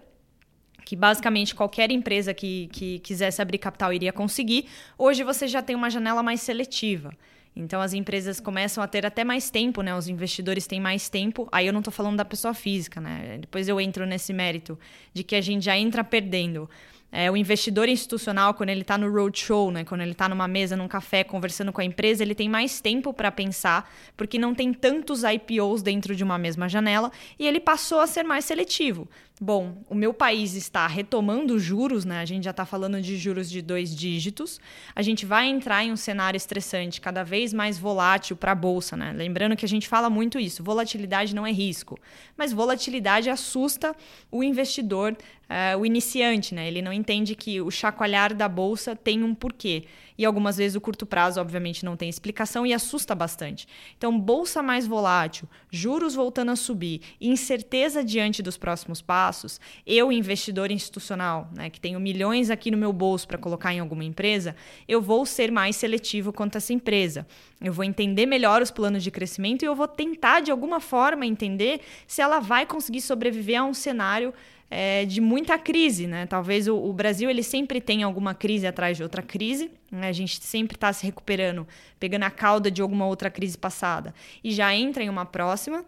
que 0.83 0.95
basicamente 0.95 1.55
qualquer 1.55 1.89
empresa 1.89 2.33
que, 2.33 2.67
que 2.67 2.99
quisesse 2.99 3.41
abrir 3.41 3.57
capital 3.59 3.93
iria 3.93 4.11
conseguir. 4.11 4.67
Hoje 4.97 5.23
você 5.23 5.47
já 5.47 5.61
tem 5.61 5.75
uma 5.75 5.89
janela 5.89 6.21
mais 6.21 6.41
seletiva. 6.41 7.13
Então 7.55 7.81
as 7.81 7.93
empresas 7.93 8.39
começam 8.39 8.83
a 8.83 8.87
ter 8.87 9.05
até 9.05 9.23
mais 9.23 9.49
tempo, 9.49 9.81
né? 9.81 9.95
Os 9.95 10.07
investidores 10.07 10.67
têm 10.67 10.79
mais 10.79 11.09
tempo. 11.09 11.47
Aí 11.51 11.65
eu 11.65 11.73
não 11.73 11.79
estou 11.79 11.91
falando 11.91 12.17
da 12.17 12.25
pessoa 12.25 12.53
física, 12.53 13.01
né? 13.01 13.37
Depois 13.39 13.67
eu 13.67 13.81
entro 13.81 14.05
nesse 14.05 14.31
mérito 14.31 14.77
de 15.11 15.23
que 15.23 15.35
a 15.35 15.41
gente 15.41 15.65
já 15.65 15.75
entra 15.75 16.03
perdendo. 16.03 16.69
É, 17.11 17.31
o 17.31 17.37
investidor 17.37 17.87
institucional, 17.87 18.53
quando 18.53 18.69
ele 18.69 18.81
está 18.81 18.97
no 18.97 19.09
roadshow, 19.09 19.71
né, 19.71 19.85
quando 19.85 20.01
ele 20.01 20.11
está 20.11 20.27
numa 20.27 20.47
mesa, 20.47 20.75
num 20.75 20.87
café, 20.87 21.23
conversando 21.23 21.71
com 21.71 21.79
a 21.79 21.85
empresa, 21.85 22.21
ele 22.21 22.35
tem 22.35 22.49
mais 22.49 22.81
tempo 22.81 23.13
para 23.13 23.31
pensar, 23.31 23.89
porque 24.15 24.37
não 24.37 24.53
tem 24.53 24.73
tantos 24.73 25.23
IPOs 25.23 25.81
dentro 25.81 26.15
de 26.15 26.23
uma 26.23 26.37
mesma 26.37 26.67
janela, 26.67 27.11
e 27.39 27.47
ele 27.47 27.59
passou 27.59 27.99
a 28.01 28.07
ser 28.07 28.23
mais 28.23 28.43
seletivo. 28.43 29.07
Bom, 29.39 29.83
o 29.87 29.93
meu 29.93 30.15
país 30.15 30.55
está 30.55 30.87
retomando 30.87 31.59
juros, 31.59 32.03
né? 32.03 32.19
A 32.19 32.25
gente 32.25 32.45
já 32.45 32.49
está 32.49 32.65
falando 32.65 32.99
de 32.99 33.15
juros 33.17 33.47
de 33.47 33.61
dois 33.61 33.95
dígitos. 33.95 34.59
A 34.95 35.03
gente 35.03 35.27
vai 35.27 35.47
entrar 35.47 35.83
em 35.83 35.91
um 35.91 35.95
cenário 35.95 36.35
estressante, 36.35 36.99
cada 36.99 37.23
vez 37.23 37.53
mais 37.53 37.77
volátil 37.77 38.35
para 38.35 38.53
a 38.53 38.55
bolsa, 38.55 38.97
né? 38.97 39.13
Lembrando 39.15 39.55
que 39.55 39.63
a 39.63 39.69
gente 39.69 39.87
fala 39.87 40.09
muito 40.09 40.39
isso: 40.39 40.63
volatilidade 40.63 41.35
não 41.35 41.45
é 41.45 41.51
risco, 41.51 41.99
mas 42.35 42.51
volatilidade 42.51 43.29
assusta 43.29 43.95
o 44.31 44.43
investidor, 44.43 45.11
uh, 45.13 45.77
o 45.77 45.85
iniciante, 45.85 46.55
né? 46.55 46.67
Ele 46.67 46.81
não 46.81 46.91
entende 46.91 47.35
que 47.35 47.61
o 47.61 47.69
chacoalhar 47.69 48.33
da 48.33 48.49
bolsa 48.49 48.95
tem 48.95 49.23
um 49.23 49.35
porquê. 49.35 49.85
E 50.17 50.25
algumas 50.25 50.57
vezes 50.57 50.75
o 50.75 50.81
curto 50.81 51.05
prazo, 51.05 51.39
obviamente, 51.39 51.85
não 51.85 51.95
tem 51.95 52.09
explicação 52.09 52.65
e 52.65 52.73
assusta 52.73 53.13
bastante. 53.13 53.67
Então, 53.97 54.17
bolsa 54.19 54.63
mais 54.63 54.87
volátil, 54.87 55.47
juros 55.69 56.15
voltando 56.15 56.51
a 56.51 56.55
subir, 56.55 57.01
incerteza 57.21 58.03
diante 58.03 58.41
dos 58.41 58.57
próximos 58.57 59.01
passos. 59.01 59.59
Eu, 59.85 60.11
investidor 60.11 60.71
institucional, 60.71 61.49
né, 61.55 61.69
que 61.69 61.79
tenho 61.79 61.99
milhões 61.99 62.49
aqui 62.49 62.71
no 62.71 62.77
meu 62.77 62.91
bolso 62.91 63.27
para 63.27 63.37
colocar 63.37 63.73
em 63.73 63.79
alguma 63.79 64.03
empresa, 64.03 64.55
eu 64.87 65.01
vou 65.01 65.25
ser 65.25 65.51
mais 65.51 65.75
seletivo 65.75 66.33
quanto 66.33 66.55
a 66.55 66.57
essa 66.57 66.73
empresa. 66.73 67.27
Eu 67.61 67.73
vou 67.73 67.83
entender 67.83 68.25
melhor 68.25 68.61
os 68.61 68.71
planos 68.71 69.03
de 69.03 69.11
crescimento 69.11 69.63
e 69.63 69.65
eu 69.65 69.75
vou 69.75 69.87
tentar, 69.87 70.41
de 70.41 70.51
alguma 70.51 70.79
forma, 70.79 71.25
entender 71.25 71.81
se 72.07 72.21
ela 72.21 72.39
vai 72.39 72.65
conseguir 72.65 73.01
sobreviver 73.01 73.59
a 73.59 73.65
um 73.65 73.73
cenário 73.73 74.33
é, 74.69 75.05
de 75.05 75.21
muita 75.21 75.57
crise, 75.57 76.07
né? 76.07 76.25
Talvez 76.25 76.67
o, 76.67 76.75
o, 76.75 76.91
Brasil 76.91 77.29
ele 77.29 77.43
sempre 77.43 77.79
tenha 77.79 78.05
alguma 78.05 78.33
crise 78.33 78.67
atrás 78.67 78.97
de 78.97 79.03
outra 79.03 79.21
crise, 79.21 79.71
né? 79.91 80.09
A 80.09 80.11
gente 80.11 80.43
sempre 80.43 80.75
está 80.75 80.91
se 80.91 81.05
recuperando, 81.05 81.67
pegando 81.99 82.23
a 82.23 82.29
cauda 82.29 82.69
de 82.69 82.81
alguma 82.81 83.05
outra 83.05 83.29
crise 83.29 83.57
passada 83.57 84.13
e 84.43 84.51
já 84.51 84.73
entra 84.75 85.03
em 85.03 85.09
uma 85.09 85.25
próxima. 85.25 85.85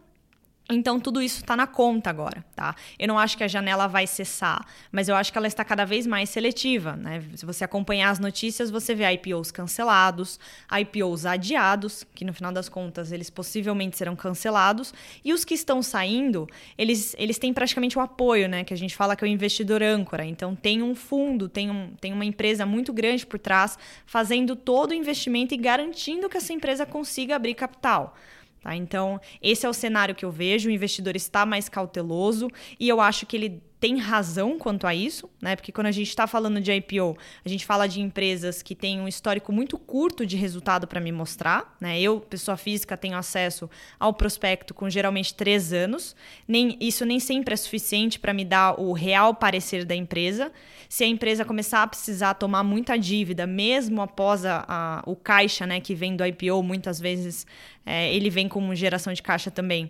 Então, 0.71 0.99
tudo 0.99 1.19
isso 1.19 1.37
está 1.37 1.55
na 1.55 1.65
conta 1.65 2.11
agora, 2.11 2.45
tá? 2.55 2.75
Eu 2.99 3.07
não 3.07 3.17
acho 3.17 3.35
que 3.35 3.43
a 3.43 3.47
janela 3.47 3.87
vai 3.87 4.05
cessar, 4.05 4.63
mas 4.91 5.09
eu 5.09 5.15
acho 5.15 5.31
que 5.31 5.37
ela 5.37 5.47
está 5.47 5.65
cada 5.65 5.83
vez 5.83 6.05
mais 6.05 6.29
seletiva, 6.29 6.95
né? 6.95 7.23
Se 7.33 7.43
você 7.43 7.63
acompanhar 7.63 8.11
as 8.11 8.19
notícias, 8.19 8.69
você 8.69 8.93
vê 8.93 9.11
IPOs 9.13 9.49
cancelados, 9.49 10.39
IPOs 10.71 11.25
adiados, 11.25 12.05
que 12.13 12.23
no 12.23 12.33
final 12.35 12.51
das 12.51 12.69
contas 12.69 13.11
eles 13.11 13.31
possivelmente 13.31 13.97
serão 13.97 14.15
cancelados, 14.15 14.93
e 15.25 15.33
os 15.33 15.43
que 15.43 15.55
estão 15.55 15.81
saindo, 15.81 16.47
eles, 16.77 17.15
eles 17.17 17.39
têm 17.39 17.51
praticamente 17.51 17.97
o 17.97 18.01
apoio, 18.01 18.47
né? 18.47 18.63
Que 18.63 18.73
a 18.73 18.77
gente 18.77 18.95
fala 18.95 19.15
que 19.15 19.25
é 19.25 19.27
o 19.27 19.31
investidor 19.31 19.81
âncora. 19.81 20.23
Então, 20.23 20.55
tem 20.55 20.83
um 20.83 20.93
fundo, 20.93 21.49
tem, 21.49 21.71
um, 21.71 21.93
tem 21.99 22.13
uma 22.13 22.25
empresa 22.25 22.63
muito 22.63 22.93
grande 22.93 23.25
por 23.25 23.39
trás, 23.39 23.75
fazendo 24.05 24.55
todo 24.55 24.91
o 24.91 24.93
investimento 24.93 25.51
e 25.51 25.57
garantindo 25.57 26.29
que 26.29 26.37
essa 26.37 26.53
empresa 26.53 26.85
consiga 26.85 27.35
abrir 27.35 27.55
capital. 27.55 28.15
Tá? 28.61 28.75
Então, 28.75 29.19
esse 29.41 29.65
é 29.65 29.69
o 29.69 29.73
cenário 29.73 30.13
que 30.13 30.25
eu 30.25 30.31
vejo. 30.31 30.69
O 30.69 30.71
investidor 30.71 31.15
está 31.15 31.45
mais 31.45 31.69
cauteloso 31.69 32.49
e 32.79 32.89
eu 32.89 32.99
acho 32.99 33.25
que 33.25 33.37
ele 33.37 33.63
tem 33.79 33.97
razão 33.97 34.57
quanto 34.59 34.85
a 34.85 34.93
isso, 34.93 35.29
né? 35.41 35.55
Porque 35.55 35.71
quando 35.71 35.87
a 35.87 35.91
gente 35.91 36.09
está 36.09 36.27
falando 36.27 36.59
de 36.59 36.71
IPO, 36.71 37.17
a 37.45 37.49
gente 37.49 37.65
fala 37.65 37.87
de 37.87 38.01
empresas 38.01 38.61
que 38.61 38.75
têm 38.75 38.99
um 38.99 39.07
histórico 39.07 39.53
muito 39.53 39.77
curto 39.77 40.25
de 40.25 40.35
resultado 40.35 40.85
para 40.85 40.99
me 40.99 41.11
mostrar, 41.11 41.75
né? 41.79 41.99
Eu, 41.99 42.19
pessoa 42.19 42.57
física, 42.57 42.97
tenho 42.97 43.15
acesso 43.15 43.69
ao 43.97 44.13
prospecto 44.13 44.73
com 44.73 44.89
geralmente 44.89 45.33
três 45.33 45.71
anos. 45.71 46.13
Nem, 46.45 46.77
isso 46.81 47.05
nem 47.05 47.21
sempre 47.21 47.53
é 47.53 47.57
suficiente 47.57 48.19
para 48.19 48.33
me 48.33 48.43
dar 48.43 48.79
o 48.79 48.91
real 48.91 49.33
parecer 49.33 49.85
da 49.85 49.95
empresa. 49.95 50.51
Se 50.89 51.05
a 51.05 51.07
empresa 51.07 51.45
começar 51.45 51.81
a 51.81 51.87
precisar 51.87 52.33
tomar 52.33 52.63
muita 52.63 52.97
dívida, 52.97 53.47
mesmo 53.47 54.01
após 54.01 54.43
a, 54.43 54.65
a 54.67 55.03
o 55.05 55.15
caixa, 55.15 55.65
né, 55.65 55.79
que 55.79 55.95
vem 55.95 56.17
do 56.17 56.25
IPO, 56.25 56.61
muitas 56.63 56.99
vezes 56.99 57.47
é, 57.85 58.13
ele 58.13 58.29
vem 58.29 58.49
como 58.49 58.75
geração 58.75 59.13
de 59.13 59.23
caixa 59.23 59.49
também 59.49 59.89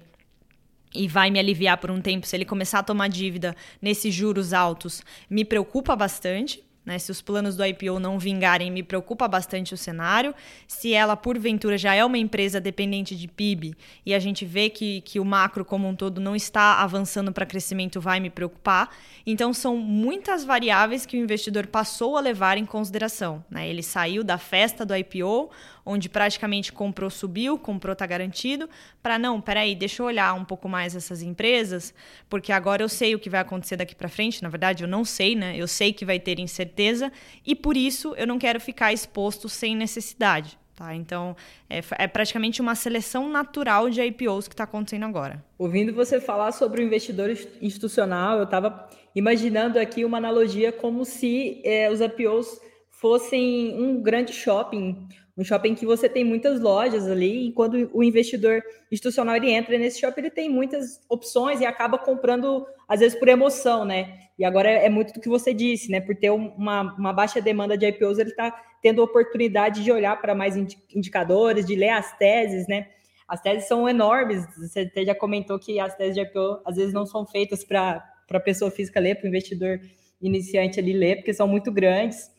e 0.94 1.08
vai 1.08 1.30
me 1.30 1.40
aliviar 1.40 1.78
por 1.78 1.92
um 1.92 2.02
tempo, 2.02 2.26
se 2.26 2.36
ele 2.36 2.46
começar 2.46 2.80
a 2.80 2.84
tomar 2.84 3.08
dívida 3.10 3.56
nesses 3.82 4.14
juros 4.14 4.54
altos, 4.54 5.02
me 5.30 5.46
preocupa 5.46 5.96
bastante. 5.96 6.64
Né? 6.86 6.98
Se 6.98 7.12
os 7.12 7.22
planos 7.22 7.56
do 7.56 7.64
IPO 7.64 8.00
não 8.00 8.18
vingarem, 8.18 8.72
me 8.72 8.82
preocupa 8.82 9.28
bastante 9.28 9.76
o 9.76 9.78
cenário. 9.78 10.34
Se 10.68 10.92
ela, 10.92 11.16
porventura, 11.16 11.78
já 11.78 11.94
é 11.94 12.04
uma 12.04 12.18
empresa 12.18 12.60
dependente 12.60 13.16
de 13.16 13.28
PIB 13.28 13.76
e 14.04 14.12
a 14.12 14.18
gente 14.18 14.44
vê 14.44 14.72
que, 14.72 15.02
que 15.02 15.20
o 15.20 15.26
macro 15.26 15.64
como 15.64 15.88
um 15.88 15.96
todo 15.96 16.20
não 16.20 16.36
está 16.36 16.82
avançando 16.82 17.32
para 17.32 17.46
crescimento, 17.46 18.02
vai 18.02 18.20
me 18.20 18.32
preocupar. 18.32 18.90
Então, 19.24 19.54
são 19.54 19.78
muitas 19.78 20.44
variáveis 20.44 21.06
que 21.06 21.16
o 21.16 21.20
investidor 21.20 21.68
passou 21.68 22.18
a 22.18 22.22
levar 22.22 22.58
em 22.58 22.66
consideração. 22.66 23.46
Né? 23.52 23.70
Ele 23.70 23.84
saiu 23.84 24.24
da 24.24 24.40
festa 24.40 24.84
do 24.84 24.96
IPO, 24.96 25.52
onde 25.90 26.08
praticamente 26.08 26.72
comprou, 26.72 27.10
subiu, 27.10 27.58
comprou, 27.58 27.94
está 27.94 28.06
garantido, 28.06 28.70
para 29.02 29.18
não, 29.18 29.42
peraí, 29.42 29.74
deixa 29.74 30.04
eu 30.04 30.06
olhar 30.06 30.34
um 30.36 30.46
pouco 30.46 30.70
mais 30.70 30.96
essas 30.96 31.24
empresas, 31.24 31.94
porque 32.30 32.52
agora 32.52 32.84
eu 32.84 32.88
sei 32.88 33.16
o 33.16 33.20
que 33.20 33.30
vai 33.30 33.40
acontecer 33.40 33.76
daqui 33.76 33.96
para 33.96 34.08
frente. 34.08 34.44
Na 34.44 34.50
verdade, 34.50 34.84
eu 34.84 34.88
não 34.88 35.04
sei, 35.04 35.36
né? 35.36 35.58
Eu 35.58 35.68
sei 35.68 35.92
que 35.92 36.06
vai 36.06 36.20
ter 36.20 36.40
incerteza 36.40 37.12
e 37.44 37.56
por 37.56 37.76
isso 37.76 38.14
eu 38.18 38.28
não 38.28 38.38
quero 38.38 38.60
ficar 38.62 38.94
exposto 38.94 39.50
sem 39.50 39.76
necessidade. 39.76 40.60
Tá? 40.76 40.96
Então, 40.96 41.36
é, 41.70 41.82
é, 41.98 42.08
praticamente 42.08 42.62
uma 42.62 42.76
seleção 42.76 43.28
natural 43.28 43.90
de 43.90 44.02
IPOs 44.02 44.48
que 44.48 44.54
está 44.54 44.64
acontecendo 44.64 45.06
agora. 45.06 45.44
Ouvindo 45.58 45.94
você 45.94 46.22
falar 46.22 46.52
sobre 46.52 46.82
o 46.82 46.86
investidor 46.86 47.30
institucional, 47.62 48.38
eu 48.38 48.44
estava 48.44 48.88
imaginando 49.16 49.80
aqui 49.80 50.06
uma 50.06 50.20
analogia 50.20 50.72
como 50.72 51.04
se 51.04 51.62
é, 51.66 51.92
os 51.92 52.00
IPOs 52.00 52.62
fossem 53.00 53.80
um 53.80 54.02
grande 54.02 54.34
shopping, 54.34 55.08
um 55.38 55.44
shopping 55.44 55.74
que 55.74 55.86
você 55.86 56.10
tem 56.10 56.24
muitas 56.24 56.60
lojas 56.60 57.08
ali, 57.08 57.48
e 57.48 57.52
quando 57.54 57.90
o 57.94 58.04
investidor 58.04 58.62
institucional 58.92 59.38
ele 59.38 59.52
entra 59.52 59.78
nesse 59.78 60.02
shopping, 60.02 60.20
ele 60.20 60.30
tem 60.30 60.50
muitas 60.50 61.00
opções 61.08 61.62
e 61.62 61.66
acaba 61.66 61.98
comprando, 61.98 62.66
às 62.88 63.00
vezes, 63.00 63.18
por 63.18 63.30
emoção, 63.30 63.86
né? 63.86 64.20
E 64.38 64.44
agora 64.44 64.70
é, 64.70 64.90
muito 64.90 65.14
do 65.14 65.22
que 65.22 65.30
você 65.30 65.54
disse, 65.54 65.90
né? 65.90 66.02
Por 66.02 66.16
ter 66.16 66.30
uma, 66.30 66.94
uma 66.98 67.14
baixa 67.14 67.40
demanda 67.40 67.78
de 67.78 67.86
IPOs, 67.86 68.20
ele 68.20 68.32
está 68.32 68.54
tendo 68.82 69.02
oportunidade 69.02 69.82
de 69.82 69.92
olhar 69.92 70.20
para 70.22 70.36
mais 70.36 70.58
indicadores, 70.94 71.66
de 71.66 71.76
ler 71.76 71.90
as 71.90 72.18
teses, 72.18 72.68
né? 72.68 72.88
As 73.28 73.42
teses 73.42 73.68
são 73.68 73.88
enormes, 73.88 74.44
você 74.58 74.82
até 74.82 75.06
já 75.06 75.16
comentou 75.16 75.60
que 75.60 75.80
as 75.80 75.96
teses 75.96 76.16
de 76.16 76.22
IPO 76.22 76.62
às 76.66 76.76
vezes 76.76 76.94
não 76.94 77.06
são 77.06 77.26
feitas 77.26 77.64
para 77.64 78.04
a 78.30 78.40
pessoa 78.40 78.72
física 78.72 79.00
ler, 79.00 79.16
para 79.16 79.26
o 79.26 79.28
investidor 79.30 79.80
iniciante 80.22 80.80
ali 80.80 80.92
ler, 80.92 81.18
porque 81.18 81.34
são 81.34 81.48
muito 81.48 81.72
grandes. 81.72 82.30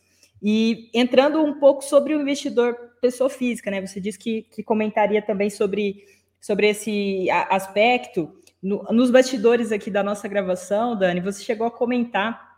E 0.43 0.91
entrando 0.95 1.43
um 1.43 1.59
pouco 1.59 1.85
sobre 1.85 2.15
o 2.15 2.21
investidor 2.21 2.75
pessoa 3.01 3.29
física, 3.29 3.71
né? 3.71 3.85
Você 3.87 4.01
disse 4.01 4.19
que, 4.19 4.43
que 4.43 4.63
comentaria 4.63 5.23
também 5.23 5.51
sobre, 5.51 6.05
sobre 6.41 6.69
esse 6.69 7.29
aspecto. 7.31 8.31
No, 8.63 8.83
nos 8.85 9.11
bastidores 9.11 9.73
aqui 9.73 9.91
da 9.91 10.03
nossa 10.03 10.29
gravação, 10.29 10.97
Dani, 10.97 11.21
você 11.21 11.43
chegou 11.43 11.67
a 11.67 11.71
comentar 11.71 12.51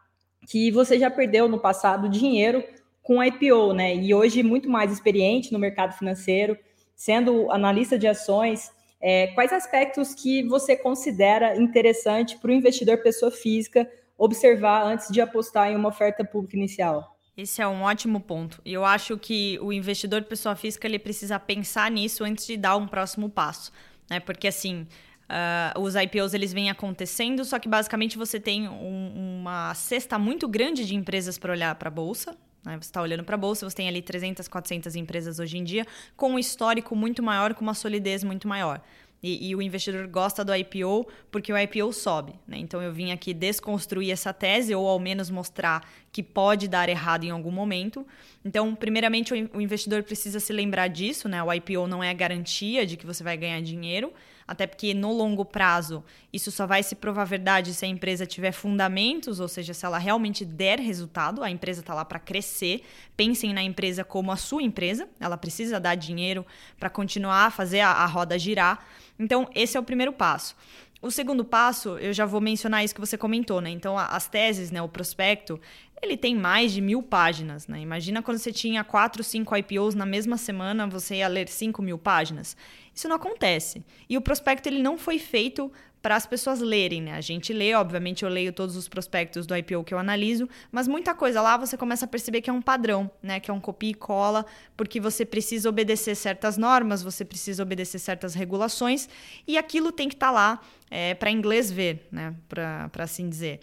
que 0.49 0.71
você 0.71 0.99
já 0.99 1.11
perdeu 1.11 1.49
no 1.49 1.61
passado 1.61 2.09
dinheiro 2.09 2.65
com 3.03 3.21
a 3.21 3.27
IPO, 3.27 3.73
né? 3.73 3.95
E 3.95 4.15
hoje 4.15 4.43
muito 4.43 4.69
mais 4.69 4.93
experiente 4.93 5.53
no 5.53 5.59
mercado 5.59 5.93
financeiro, 5.97 6.57
sendo 6.95 7.51
analista 7.51 7.99
de 7.99 8.07
ações. 8.07 8.71
É, 9.01 9.29
quais 9.29 9.53
aspectos 9.53 10.15
que 10.15 10.45
você 10.45 10.77
considera 10.77 11.57
interessante 11.57 12.39
para 12.39 12.51
o 12.51 12.55
investidor 12.55 12.99
pessoa 12.99 13.31
física 13.33 13.91
observar 14.17 14.85
antes 14.85 15.09
de 15.09 15.21
apostar 15.21 15.71
em 15.71 15.77
uma 15.77 15.89
oferta 15.89 16.25
pública 16.25 16.57
inicial? 16.57 17.17
Esse 17.37 17.63
é 17.63 17.67
um 17.67 17.83
ótimo 17.83 18.21
ponto. 18.21 18.61
E 18.65 18.73
eu 18.73 18.85
acho 18.85 19.17
que 19.17 19.59
o 19.63 19.73
investidor 19.73 20.23
pessoa 20.23 20.55
física 20.55 20.87
ele 20.87 20.99
precisa 20.99 21.39
pensar 21.41 21.91
nisso 21.91 22.25
antes 22.25 22.47
de 22.47 22.57
dar 22.57 22.77
um 22.77 22.87
próximo 22.87 23.29
passo, 23.29 23.73
né? 24.09 24.21
Porque 24.21 24.49
assim, 24.49 24.87
uh, 25.23 25.81
os 25.81 25.95
IPOs 25.95 26.35
eles 26.35 26.53
vêm 26.53 26.69
acontecendo, 26.69 27.45
só 27.45 27.59
que 27.59 27.69
basicamente 27.69 28.19
você 28.19 28.39
tem 28.39 28.69
um, 28.69 29.41
uma 29.41 29.75
cesta 29.75 30.19
muito 30.19 30.47
grande 30.47 30.85
de 30.85 30.95
empresas 30.95 31.39
para 31.39 31.53
olhar 31.53 31.75
para 31.77 31.89
a 31.89 31.91
bolsa. 31.91 32.37
Né? 32.65 32.75
Você 32.75 32.89
está 32.89 33.01
olhando 33.01 33.25
para 33.25 33.35
a 33.35 33.39
bolsa, 33.39 33.69
você 33.69 33.77
tem 33.77 33.89
ali 33.89 34.03
300, 34.03 34.47
400 34.47 34.95
empresas 34.95 35.39
hoje 35.39 35.59
em 35.59 35.65
dia, 35.65 35.87
com 36.17 36.33
um 36.33 36.39
histórico 36.39 36.95
muito 36.95 37.23
maior, 37.23 37.55
com 37.55 37.63
uma 37.63 37.75
solidez 37.75 38.23
muito 38.23 38.47
maior. 38.47 38.81
E, 39.23 39.51
e, 39.51 39.55
o 39.55 39.63
investidor 39.63 40.09
gosta 40.09 40.45
do 40.45 40.53
IPO 40.53 41.07
porque 41.31 41.53
o 41.53 41.57
IPO 41.57 41.93
sobe. 41.93 42.35
Né? 42.47 42.59
Então 42.59 42.83
eu 42.83 42.93
vim 42.93 43.13
aqui 43.13 43.33
desconstruir 43.33 44.11
essa 44.11 44.33
tese, 44.33 44.75
ou 44.75 44.89
ao 44.89 44.99
menos 44.99 45.31
mostrar 45.31 45.87
que 46.11 46.23
pode 46.23 46.67
dar 46.67 46.89
errado 46.89 47.23
em 47.23 47.31
algum 47.31 47.53
momento. 47.53 48.05
Então, 48.45 48.75
primeiramente, 48.75 49.33
o 49.33 49.61
investidor 49.61 50.03
precisa 50.03 50.41
se 50.41 50.53
lembrar 50.53 50.89
disso, 50.89 51.29
né? 51.29 51.41
O 51.43 51.53
IPO 51.53 51.87
não 51.87 52.03
é 52.03 52.13
garantia 52.13 52.85
de 52.85 52.97
que 52.97 53.07
você 53.07 53.23
vai 53.23 53.37
ganhar 53.37 53.63
dinheiro. 53.63 54.13
Até 54.47 54.67
porque 54.67 54.93
no 54.93 55.13
longo 55.13 55.45
prazo 55.45 56.05
isso 56.33 56.51
só 56.51 56.67
vai 56.67 56.83
se 56.83 56.95
provar 56.95 57.25
verdade 57.25 57.73
se 57.73 57.85
a 57.85 57.89
empresa 57.89 58.27
tiver 58.27 58.53
fundamentos, 58.53 59.41
ou 59.41 59.49
seja, 59.49 59.73
se 59.73 59.87
ela 59.87 59.99
realmente 59.99 60.45
der 60.45 60.79
resultado. 60.81 61.43
A 61.43 61.51
empresa 61.51 61.81
está 61.81 61.95
lá 61.95 62.05
para 62.05 62.19
crescer. 62.19 62.83
Pensem 63.17 63.55
na 63.55 63.63
empresa 63.63 64.05
como 64.05 64.33
a 64.33 64.37
sua 64.37 64.63
empresa. 64.63 65.09
Ela 65.21 65.37
precisa 65.37 65.79
dar 65.79 65.95
dinheiro 65.95 66.45
para 66.79 66.91
continuar 66.91 67.47
a 67.47 67.51
fazer 67.51 67.81
a, 67.81 67.91
a 67.91 68.07
roda 68.07 68.39
girar. 68.39 68.85
Então, 69.23 69.49
esse 69.55 69.77
é 69.77 69.81
o 69.81 69.85
primeiro 69.85 70.13
passo. 70.13 70.57
O 71.01 71.11
segundo 71.11 71.45
passo, 71.45 71.97
eu 71.99 72.13
já 72.13 72.27
vou 72.27 72.41
mencionar 72.41 72.85
isso 72.85 72.95
que 72.95 73.01
você 73.01 73.17
comentou, 73.17 73.61
né? 73.61 73.71
Então, 73.71 73.97
as 73.99 74.29
teses, 74.29 74.71
né, 74.71 74.83
o 74.83 74.89
prospecto, 74.89 75.61
ele 76.03 76.17
tem 76.17 76.35
mais 76.35 76.73
de 76.73 76.81
mil 76.81 77.03
páginas, 77.03 77.69
né? 77.69 77.81
Imagina 77.81 78.23
quando 78.23 78.39
você 78.39 78.53
tinha 78.53 78.83
quatro, 78.83 79.23
cinco 79.23 79.57
IPOs 79.57 79.95
na 79.95 80.05
mesma 80.05 80.37
semana, 80.37 80.87
você 80.87 81.17
ia 81.17 81.29
ler 81.29 81.49
cinco 81.49 81.81
mil 81.81 81.99
páginas. 81.99 82.57
Isso 82.93 83.09
não 83.09 83.17
acontece. 83.17 83.85
E 84.09 84.17
o 84.17 84.21
prospecto 84.21 84.69
ele 84.69 84.83
não 84.83 84.99
foi 84.99 85.19
feito 85.19 85.73
para 86.03 86.17
as 86.17 86.27
pessoas 86.27 86.61
lerem, 86.61 87.01
né? 87.01 87.15
A 87.15 87.21
gente 87.21 87.53
lê, 87.53 87.75
obviamente 87.75 88.25
eu 88.25 88.29
leio 88.29 88.53
todos 88.53 88.77
os 88.77 88.89
prospectos 88.89 89.47
do 89.47 89.57
IPO 89.57 89.85
que 89.85 89.95
eu 89.95 89.99
analiso, 89.99 90.49
mas 90.71 90.89
muita 90.89 91.15
coisa 91.15 91.41
lá 91.41 91.57
você 91.57 91.77
começa 91.77 92.05
a 92.05 92.09
perceber 92.09 92.43
que 92.43 92.51
é 92.51 92.53
um 92.53 92.61
padrão, 92.61 93.09
né? 93.23 93.39
Que 93.39 93.51
é 93.51 93.55
um 93.55 93.61
copia 93.61 93.91
e 93.91 93.95
cola, 93.95 94.45
porque 94.77 95.01
você 95.01 95.25
precisa 95.25 95.69
obedecer 95.69 96.17
certas 96.17 96.59
normas, 96.59 97.03
você 97.03 97.25
precisa 97.25 97.63
obedecer 97.63 98.01
certas 98.01 98.35
regulações, 98.35 99.09
e 99.47 99.57
aquilo 99.57 99.93
tem 99.93 100.09
que 100.09 100.17
estar 100.17 100.27
tá 100.27 100.33
lá 100.33 100.61
é, 100.91 101.15
para 101.15 101.31
inglês 101.31 101.71
ver, 101.71 102.09
né? 102.11 102.35
Para 102.49 102.91
assim 102.99 103.29
dizer. 103.29 103.61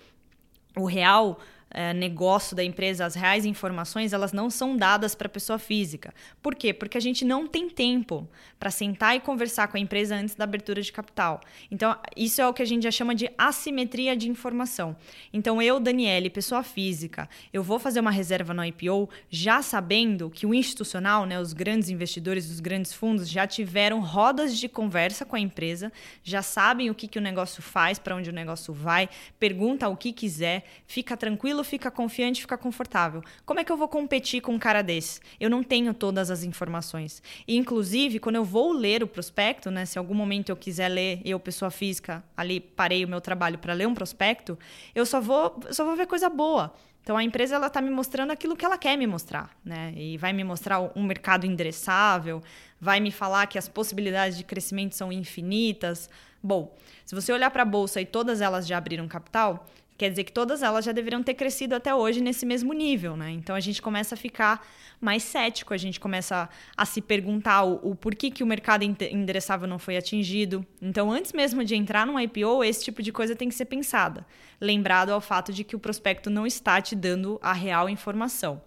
O 0.77 0.85
real 0.85 1.39
é, 1.71 1.93
negócio 1.93 2.55
da 2.55 2.63
empresa, 2.63 3.05
as 3.05 3.15
reais 3.15 3.45
informações, 3.45 4.13
elas 4.13 4.33
não 4.33 4.49
são 4.49 4.75
dadas 4.75 5.13
para 5.13 5.27
a 5.27 5.29
pessoa 5.29 5.59
física. 5.59 6.13
Por 6.41 6.55
quê? 6.55 6.73
Porque 6.73 6.97
a 6.97 7.01
gente 7.01 7.23
não 7.23 7.47
tem 7.47 7.69
tempo 7.69 8.27
para 8.59 8.71
sentar 8.71 9.15
e 9.15 9.19
conversar 9.19 9.67
com 9.67 9.77
a 9.77 9.79
empresa 9.79 10.15
antes 10.15 10.35
da 10.35 10.43
abertura 10.43 10.81
de 10.81 10.91
capital. 10.91 11.39
Então, 11.69 11.95
isso 12.15 12.41
é 12.41 12.47
o 12.47 12.53
que 12.53 12.61
a 12.61 12.65
gente 12.65 12.83
já 12.83 12.91
chama 12.91 13.13
de 13.13 13.29
assimetria 13.37 14.15
de 14.15 14.29
informação. 14.29 14.95
Então, 15.31 15.61
eu, 15.61 15.79
Daniele, 15.79 16.29
pessoa 16.29 16.63
física, 16.63 17.29
eu 17.53 17.63
vou 17.63 17.79
fazer 17.79 17.99
uma 17.99 18.11
reserva 18.11 18.53
no 18.53 18.65
IPO 18.65 19.09
já 19.29 19.61
sabendo 19.61 20.29
que 20.29 20.45
o 20.45 20.53
institucional, 20.53 21.25
né, 21.25 21.39
os 21.39 21.53
grandes 21.53 21.89
investidores, 21.89 22.49
os 22.49 22.59
grandes 22.59 22.93
fundos, 22.93 23.29
já 23.29 23.45
tiveram 23.45 24.01
rodas 24.01 24.57
de 24.57 24.67
conversa 24.67 25.25
com 25.25 25.35
a 25.35 25.39
empresa, 25.39 25.91
já 26.23 26.41
sabem 26.41 26.89
o 26.89 26.95
que, 26.95 27.07
que 27.07 27.19
o 27.19 27.21
negócio 27.21 27.61
faz, 27.61 27.99
para 27.99 28.15
onde 28.15 28.29
o 28.29 28.33
negócio 28.33 28.73
vai, 28.73 29.09
pergunta 29.39 29.87
o 29.87 29.95
que 29.95 30.11
quiser, 30.11 30.63
fica 30.85 31.15
tranquilo 31.15 31.58
fica 31.63 31.89
confiante, 31.91 32.41
fica 32.41 32.57
confortável. 32.57 33.23
Como 33.45 33.59
é 33.59 33.63
que 33.63 33.71
eu 33.71 33.77
vou 33.77 33.87
competir 33.87 34.41
com 34.41 34.53
um 34.53 34.59
cara 34.59 34.81
desse? 34.81 35.19
Eu 35.39 35.49
não 35.49 35.63
tenho 35.63 35.93
todas 35.93 36.31
as 36.31 36.43
informações. 36.43 37.21
E, 37.47 37.57
inclusive, 37.57 38.19
quando 38.19 38.35
eu 38.35 38.43
vou 38.43 38.71
ler 38.71 39.03
o 39.03 39.07
prospecto, 39.07 39.71
né, 39.71 39.85
se 39.85 39.97
algum 39.97 40.13
momento 40.13 40.49
eu 40.49 40.55
quiser 40.55 40.89
ler, 40.89 41.21
eu, 41.25 41.39
pessoa 41.39 41.71
física, 41.71 42.23
ali 42.35 42.59
parei 42.59 43.03
o 43.05 43.07
meu 43.07 43.21
trabalho 43.21 43.57
para 43.57 43.73
ler 43.73 43.87
um 43.87 43.93
prospecto, 43.93 44.57
eu 44.93 45.05
só 45.05 45.19
vou, 45.19 45.59
só 45.71 45.85
vou 45.85 45.95
ver 45.95 46.07
coisa 46.07 46.29
boa. 46.29 46.73
Então 47.09 47.17
a 47.17 47.23
empresa 47.23 47.55
ela 47.55 47.67
está 47.67 47.81
me 47.81 47.89
mostrando 47.89 48.31
aquilo 48.31 48.55
que 48.55 48.63
ela 48.63 48.77
quer 48.77 48.95
me 48.95 49.07
mostrar, 49.07 49.49
né? 49.65 49.93
E 49.95 50.17
vai 50.17 50.31
me 50.31 50.43
mostrar 50.43 50.79
um 50.95 51.03
mercado 51.03 51.45
endereçável, 51.45 52.43
vai 52.79 52.99
me 52.99 53.09
falar 53.11 53.47
que 53.47 53.57
as 53.57 53.67
possibilidades 53.67 54.37
de 54.37 54.43
crescimento 54.43 54.95
são 54.95 55.11
infinitas. 55.11 56.09
Bom, 56.41 56.75
se 57.03 57.15
você 57.15 57.33
olhar 57.33 57.49
para 57.49 57.63
a 57.63 57.65
bolsa 57.65 57.99
e 57.99 58.05
todas 58.05 58.41
elas 58.41 58.67
já 58.67 58.77
abriram 58.77 59.07
capital, 59.07 59.67
quer 59.99 60.09
dizer 60.09 60.23
que 60.23 60.31
todas 60.31 60.63
elas 60.63 60.85
já 60.85 60.93
deveriam 60.93 61.21
ter 61.21 61.33
crescido 61.33 61.75
até 61.75 61.93
hoje 61.93 62.21
nesse 62.21 62.45
mesmo 62.45 62.71
nível, 62.71 63.17
né? 63.17 63.31
Então 63.31 63.53
a 63.53 63.59
gente 63.59 63.81
começa 63.81 64.15
a 64.15 64.17
ficar 64.17 64.65
mais 64.99 65.23
cético, 65.23 65.73
a 65.73 65.77
gente 65.77 65.99
começa 65.99 66.49
a, 66.77 66.83
a 66.83 66.85
se 66.85 67.01
perguntar 67.01 67.63
o, 67.63 67.91
o, 67.91 67.95
porquê 67.95 68.31
que 68.31 68.41
o 68.41 68.47
mercado 68.47 68.83
endereçável 68.83 69.67
não 69.67 69.77
foi 69.77 69.97
atingido. 69.97 70.65
Então, 70.81 71.11
antes 71.11 71.33
mesmo 71.33 71.65
de 71.65 71.75
entrar 71.75 72.07
num 72.07 72.17
IPO, 72.17 72.63
esse 72.63 72.85
tipo 72.85 73.03
de 73.03 73.11
coisa 73.11 73.35
tem 73.35 73.49
que 73.49 73.55
ser 73.55 73.65
pensada. 73.65 74.25
Lembrado 74.59 75.09
ao 75.09 75.19
fato 75.19 75.51
de 75.51 75.65
que 75.65 75.75
o 75.75 75.79
prospecto 75.79 76.29
não 76.29 76.47
está 76.47 76.81
te 76.81 76.95
dando 76.95 77.37
a 77.41 77.51
real 77.51 77.89
informação. 77.89 78.61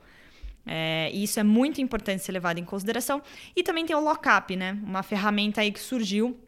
É, 0.66 1.10
e 1.14 1.24
isso 1.24 1.40
é 1.40 1.42
muito 1.42 1.80
importante 1.80 2.22
ser 2.22 2.32
levado 2.32 2.58
em 2.58 2.64
consideração. 2.64 3.22
E 3.56 3.62
também 3.62 3.86
tem 3.86 3.96
o 3.96 4.00
lockup, 4.00 4.54
né? 4.54 4.78
Uma 4.84 5.02
ferramenta 5.02 5.62
aí 5.62 5.72
que 5.72 5.80
surgiu 5.80 6.38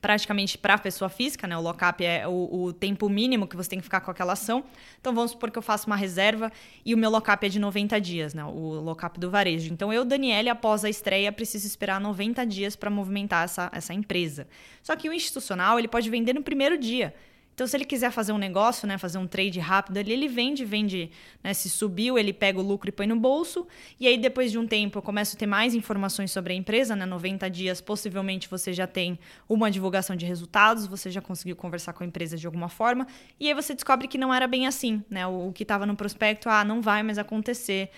praticamente 0.00 0.56
para 0.56 0.74
a 0.74 0.78
pessoa 0.78 1.08
física, 1.08 1.46
né? 1.46 1.56
O 1.56 1.60
lockup 1.60 2.04
é 2.04 2.26
o, 2.26 2.64
o, 2.64 2.72
tempo 2.72 3.08
mínimo 3.08 3.46
que 3.46 3.56
você 3.56 3.68
tem 3.68 3.78
que 3.78 3.84
ficar 3.84 4.00
com 4.00 4.10
aquela 4.10 4.32
ação. 4.32 4.64
Então 5.00 5.14
vamos 5.14 5.32
supor 5.32 5.50
que 5.50 5.58
eu 5.58 5.62
faço 5.62 5.86
uma 5.86 5.96
reserva 5.96 6.50
e 6.84 6.94
o 6.94 6.98
meu 6.98 7.10
lockup 7.10 7.44
é 7.44 7.48
de 7.48 7.58
90 7.58 8.00
dias, 8.00 8.34
né? 8.34 8.44
O 8.44 8.80
lockup 8.80 9.20
do 9.20 9.30
varejo. 9.30 9.72
Então 9.72 9.92
eu, 9.92 10.04
Daniele, 10.04 10.48
após 10.48 10.84
a 10.84 10.90
estreia, 10.90 11.30
preciso 11.30 11.66
esperar 11.66 12.00
90 12.00 12.46
dias 12.46 12.74
para 12.74 12.88
movimentar 12.88 13.44
essa, 13.44 13.70
essa 13.72 13.92
empresa. 13.92 14.46
Só 14.82 14.96
que 14.96 15.08
o 15.08 15.12
institucional, 15.12 15.78
ele 15.78 15.88
pode 15.88 16.08
vender 16.08 16.32
no 16.32 16.42
primeiro 16.42 16.78
dia. 16.78 17.14
Então, 17.60 17.68
se 17.68 17.76
ele 17.76 17.84
quiser 17.84 18.10
fazer 18.10 18.32
um 18.32 18.38
negócio, 18.38 18.88
né, 18.88 18.96
fazer 18.96 19.18
um 19.18 19.26
trade 19.26 19.60
rápido 19.60 19.98
ali, 19.98 20.12
ele 20.12 20.28
vende, 20.28 20.64
vende, 20.64 21.10
né, 21.44 21.52
se 21.52 21.68
subiu, 21.68 22.18
ele 22.18 22.32
pega 22.32 22.58
o 22.58 22.62
lucro 22.62 22.88
e 22.88 22.92
põe 22.92 23.06
no 23.06 23.16
bolso. 23.16 23.66
E 24.00 24.08
aí, 24.08 24.16
depois 24.16 24.50
de 24.50 24.56
um 24.56 24.66
tempo, 24.66 24.96
eu 24.96 25.02
começo 25.02 25.36
a 25.36 25.38
ter 25.38 25.44
mais 25.44 25.74
informações 25.74 26.32
sobre 26.32 26.54
a 26.54 26.56
empresa, 26.56 26.96
né, 26.96 27.04
90 27.04 27.50
dias, 27.50 27.78
possivelmente 27.78 28.48
você 28.48 28.72
já 28.72 28.86
tem 28.86 29.18
uma 29.46 29.70
divulgação 29.70 30.16
de 30.16 30.24
resultados, 30.24 30.86
você 30.86 31.10
já 31.10 31.20
conseguiu 31.20 31.54
conversar 31.54 31.92
com 31.92 32.02
a 32.02 32.06
empresa 32.06 32.34
de 32.34 32.46
alguma 32.46 32.70
forma. 32.70 33.06
E 33.38 33.46
aí 33.46 33.52
você 33.52 33.74
descobre 33.74 34.08
que 34.08 34.16
não 34.16 34.32
era 34.32 34.46
bem 34.46 34.66
assim, 34.66 35.04
né, 35.10 35.26
o, 35.26 35.48
o 35.48 35.52
que 35.52 35.62
estava 35.62 35.84
no 35.84 35.94
prospecto, 35.94 36.48
ah, 36.48 36.64
não 36.64 36.80
vai 36.80 37.02
mais 37.02 37.18
acontecer 37.18 37.90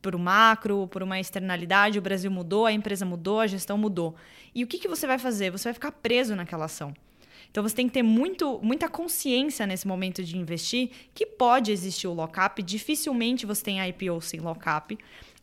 por 0.00 0.14
um 0.14 0.20
macro, 0.20 0.86
por 0.86 1.02
uma 1.02 1.18
externalidade, 1.18 1.98
o 1.98 2.02
Brasil 2.02 2.30
mudou, 2.30 2.64
a 2.64 2.72
empresa 2.72 3.04
mudou, 3.04 3.40
a 3.40 3.48
gestão 3.48 3.76
mudou. 3.76 4.14
E 4.54 4.62
o 4.62 4.68
que, 4.68 4.78
que 4.78 4.86
você 4.86 5.04
vai 5.04 5.18
fazer? 5.18 5.50
Você 5.50 5.64
vai 5.64 5.74
ficar 5.74 5.90
preso 5.90 6.36
naquela 6.36 6.66
ação. 6.66 6.94
Então 7.50 7.62
você 7.62 7.74
tem 7.74 7.86
que 7.86 7.94
ter 7.94 8.02
muito, 8.02 8.60
muita 8.62 8.88
consciência 8.88 9.66
nesse 9.66 9.86
momento 9.86 10.22
de 10.22 10.36
investir 10.36 10.90
que 11.14 11.24
pode 11.24 11.70
existir 11.72 12.06
o 12.06 12.12
lockup, 12.12 12.62
dificilmente 12.62 13.46
você 13.46 13.62
tem 13.62 13.88
IPO 13.88 14.20
sem 14.20 14.40
lockup. 14.40 14.98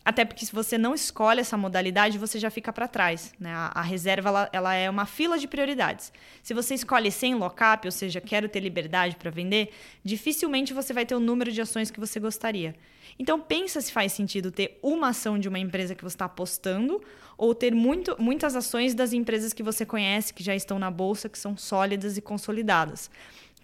Até 0.07 0.23
porque 0.23 0.45
se 0.45 0.53
você 0.53 0.77
não 0.77 0.95
escolhe 0.95 1.41
essa 1.41 1.57
modalidade, 1.57 2.17
você 2.17 2.39
já 2.39 2.49
fica 2.49 2.71
para 2.71 2.87
trás. 2.87 3.33
Né? 3.37 3.51
A, 3.51 3.73
a 3.75 3.81
reserva 3.81 4.29
ela, 4.29 4.49
ela, 4.53 4.73
é 4.73 4.89
uma 4.89 5.05
fila 5.05 5.37
de 5.37 5.49
prioridades. 5.49 6.13
Se 6.41 6.53
você 6.53 6.75
escolhe 6.75 7.11
sem 7.11 7.35
lockup, 7.35 7.85
ou 7.85 7.91
seja, 7.91 8.21
quero 8.21 8.47
ter 8.47 8.61
liberdade 8.61 9.17
para 9.17 9.29
vender, 9.29 9.69
dificilmente 10.05 10.73
você 10.73 10.93
vai 10.93 11.05
ter 11.05 11.13
o 11.13 11.19
número 11.19 11.51
de 11.51 11.59
ações 11.59 11.91
que 11.91 11.99
você 11.99 12.21
gostaria. 12.21 12.73
Então 13.19 13.37
pensa 13.37 13.81
se 13.81 13.91
faz 13.91 14.13
sentido 14.13 14.49
ter 14.49 14.79
uma 14.81 15.09
ação 15.09 15.37
de 15.37 15.49
uma 15.49 15.59
empresa 15.59 15.93
que 15.93 16.05
você 16.05 16.15
está 16.15 16.23
apostando 16.23 17.03
ou 17.37 17.53
ter 17.53 17.75
muito, 17.75 18.15
muitas 18.17 18.55
ações 18.55 18.95
das 18.95 19.11
empresas 19.11 19.51
que 19.51 19.61
você 19.61 19.85
conhece, 19.85 20.33
que 20.33 20.41
já 20.41 20.55
estão 20.55 20.79
na 20.79 20.89
bolsa, 20.89 21.27
que 21.27 21.37
são 21.37 21.57
sólidas 21.57 22.15
e 22.15 22.21
consolidadas. 22.21 23.11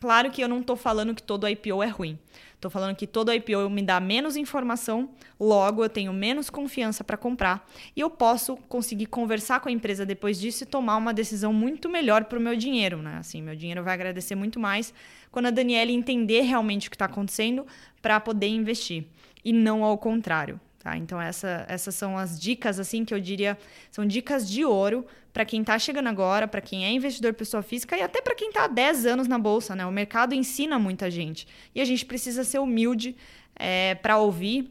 Claro 0.04 0.30
que 0.30 0.44
eu 0.44 0.50
não 0.50 0.60
estou 0.60 0.76
falando 0.76 1.16
que 1.16 1.24
todo 1.24 1.48
IPO 1.48 1.82
é 1.82 1.88
ruim. 1.88 2.20
Estou 2.64 2.72
falando 2.72 2.96
que 2.96 3.06
todo 3.06 3.34
IPO 3.34 3.70
me 3.70 3.82
dá 3.82 4.00
menos 4.00 4.38
informação, 4.38 5.10
logo 5.38 5.84
eu 5.84 5.90
tenho 5.90 6.14
menos 6.14 6.50
confiança 6.50 7.04
para 7.04 7.18
comprar 7.18 7.70
e 7.94 8.00
eu 8.00 8.10
posso 8.10 8.56
conseguir 8.70 9.08
conversar 9.08 9.60
com 9.60 9.68
a 9.68 9.72
empresa 9.72 10.06
depois 10.06 10.40
disso 10.40 10.64
e 10.64 10.66
tomar 10.66 10.96
uma 10.96 11.14
decisão 11.14 11.52
muito 11.52 11.90
melhor 11.90 12.24
para 12.24 12.40
o 12.40 12.42
meu 12.42 12.56
dinheiro, 12.56 13.00
né? 13.00 13.18
Assim, 13.18 13.42
meu 13.42 13.54
dinheiro 13.54 13.84
vai 13.84 13.94
agradecer 13.94 14.36
muito 14.36 14.62
mais 14.62 14.94
quando 15.30 15.48
a 15.48 15.52
Daniela 15.52 15.92
entender 15.92 16.44
realmente 16.44 16.88
o 16.88 16.90
que 16.90 16.96
está 16.96 17.04
acontecendo 17.04 17.68
para 18.02 18.18
poder 18.22 18.48
investir 18.48 19.08
e 19.44 19.52
não 19.52 19.84
ao 19.84 19.98
contrário. 19.98 20.58
Tá? 20.84 20.98
Então 20.98 21.20
essa, 21.20 21.66
essas 21.70 21.96
são 21.96 22.18
as 22.18 22.38
dicas 22.38 22.78
assim 22.78 23.06
que 23.06 23.14
eu 23.14 23.20
diria 23.20 23.58
são 23.90 24.06
dicas 24.06 24.50
de 24.50 24.66
ouro 24.66 25.06
para 25.32 25.46
quem 25.46 25.62
está 25.62 25.80
chegando 25.80 26.10
agora, 26.10 26.46
para 26.46 26.60
quem 26.60 26.84
é 26.84 26.92
investidor 26.92 27.34
pessoa 27.34 27.64
física 27.64 27.96
e 27.98 28.02
até 28.02 28.22
para 28.22 28.36
quem 28.36 28.50
está 28.50 28.66
há 28.66 28.68
10 28.68 29.06
anos 29.06 29.28
na 29.28 29.40
bolsa. 29.40 29.78
Né? 29.78 29.86
O 29.86 29.92
mercado 29.92 30.36
ensina 30.36 30.78
muita 30.78 31.10
gente 31.10 31.48
e 31.74 31.80
a 31.80 31.86
gente 31.86 32.06
precisa 32.06 32.44
ser 32.44 32.60
humilde 32.60 33.16
é, 33.56 33.96
para 33.96 34.18
ouvir 34.18 34.70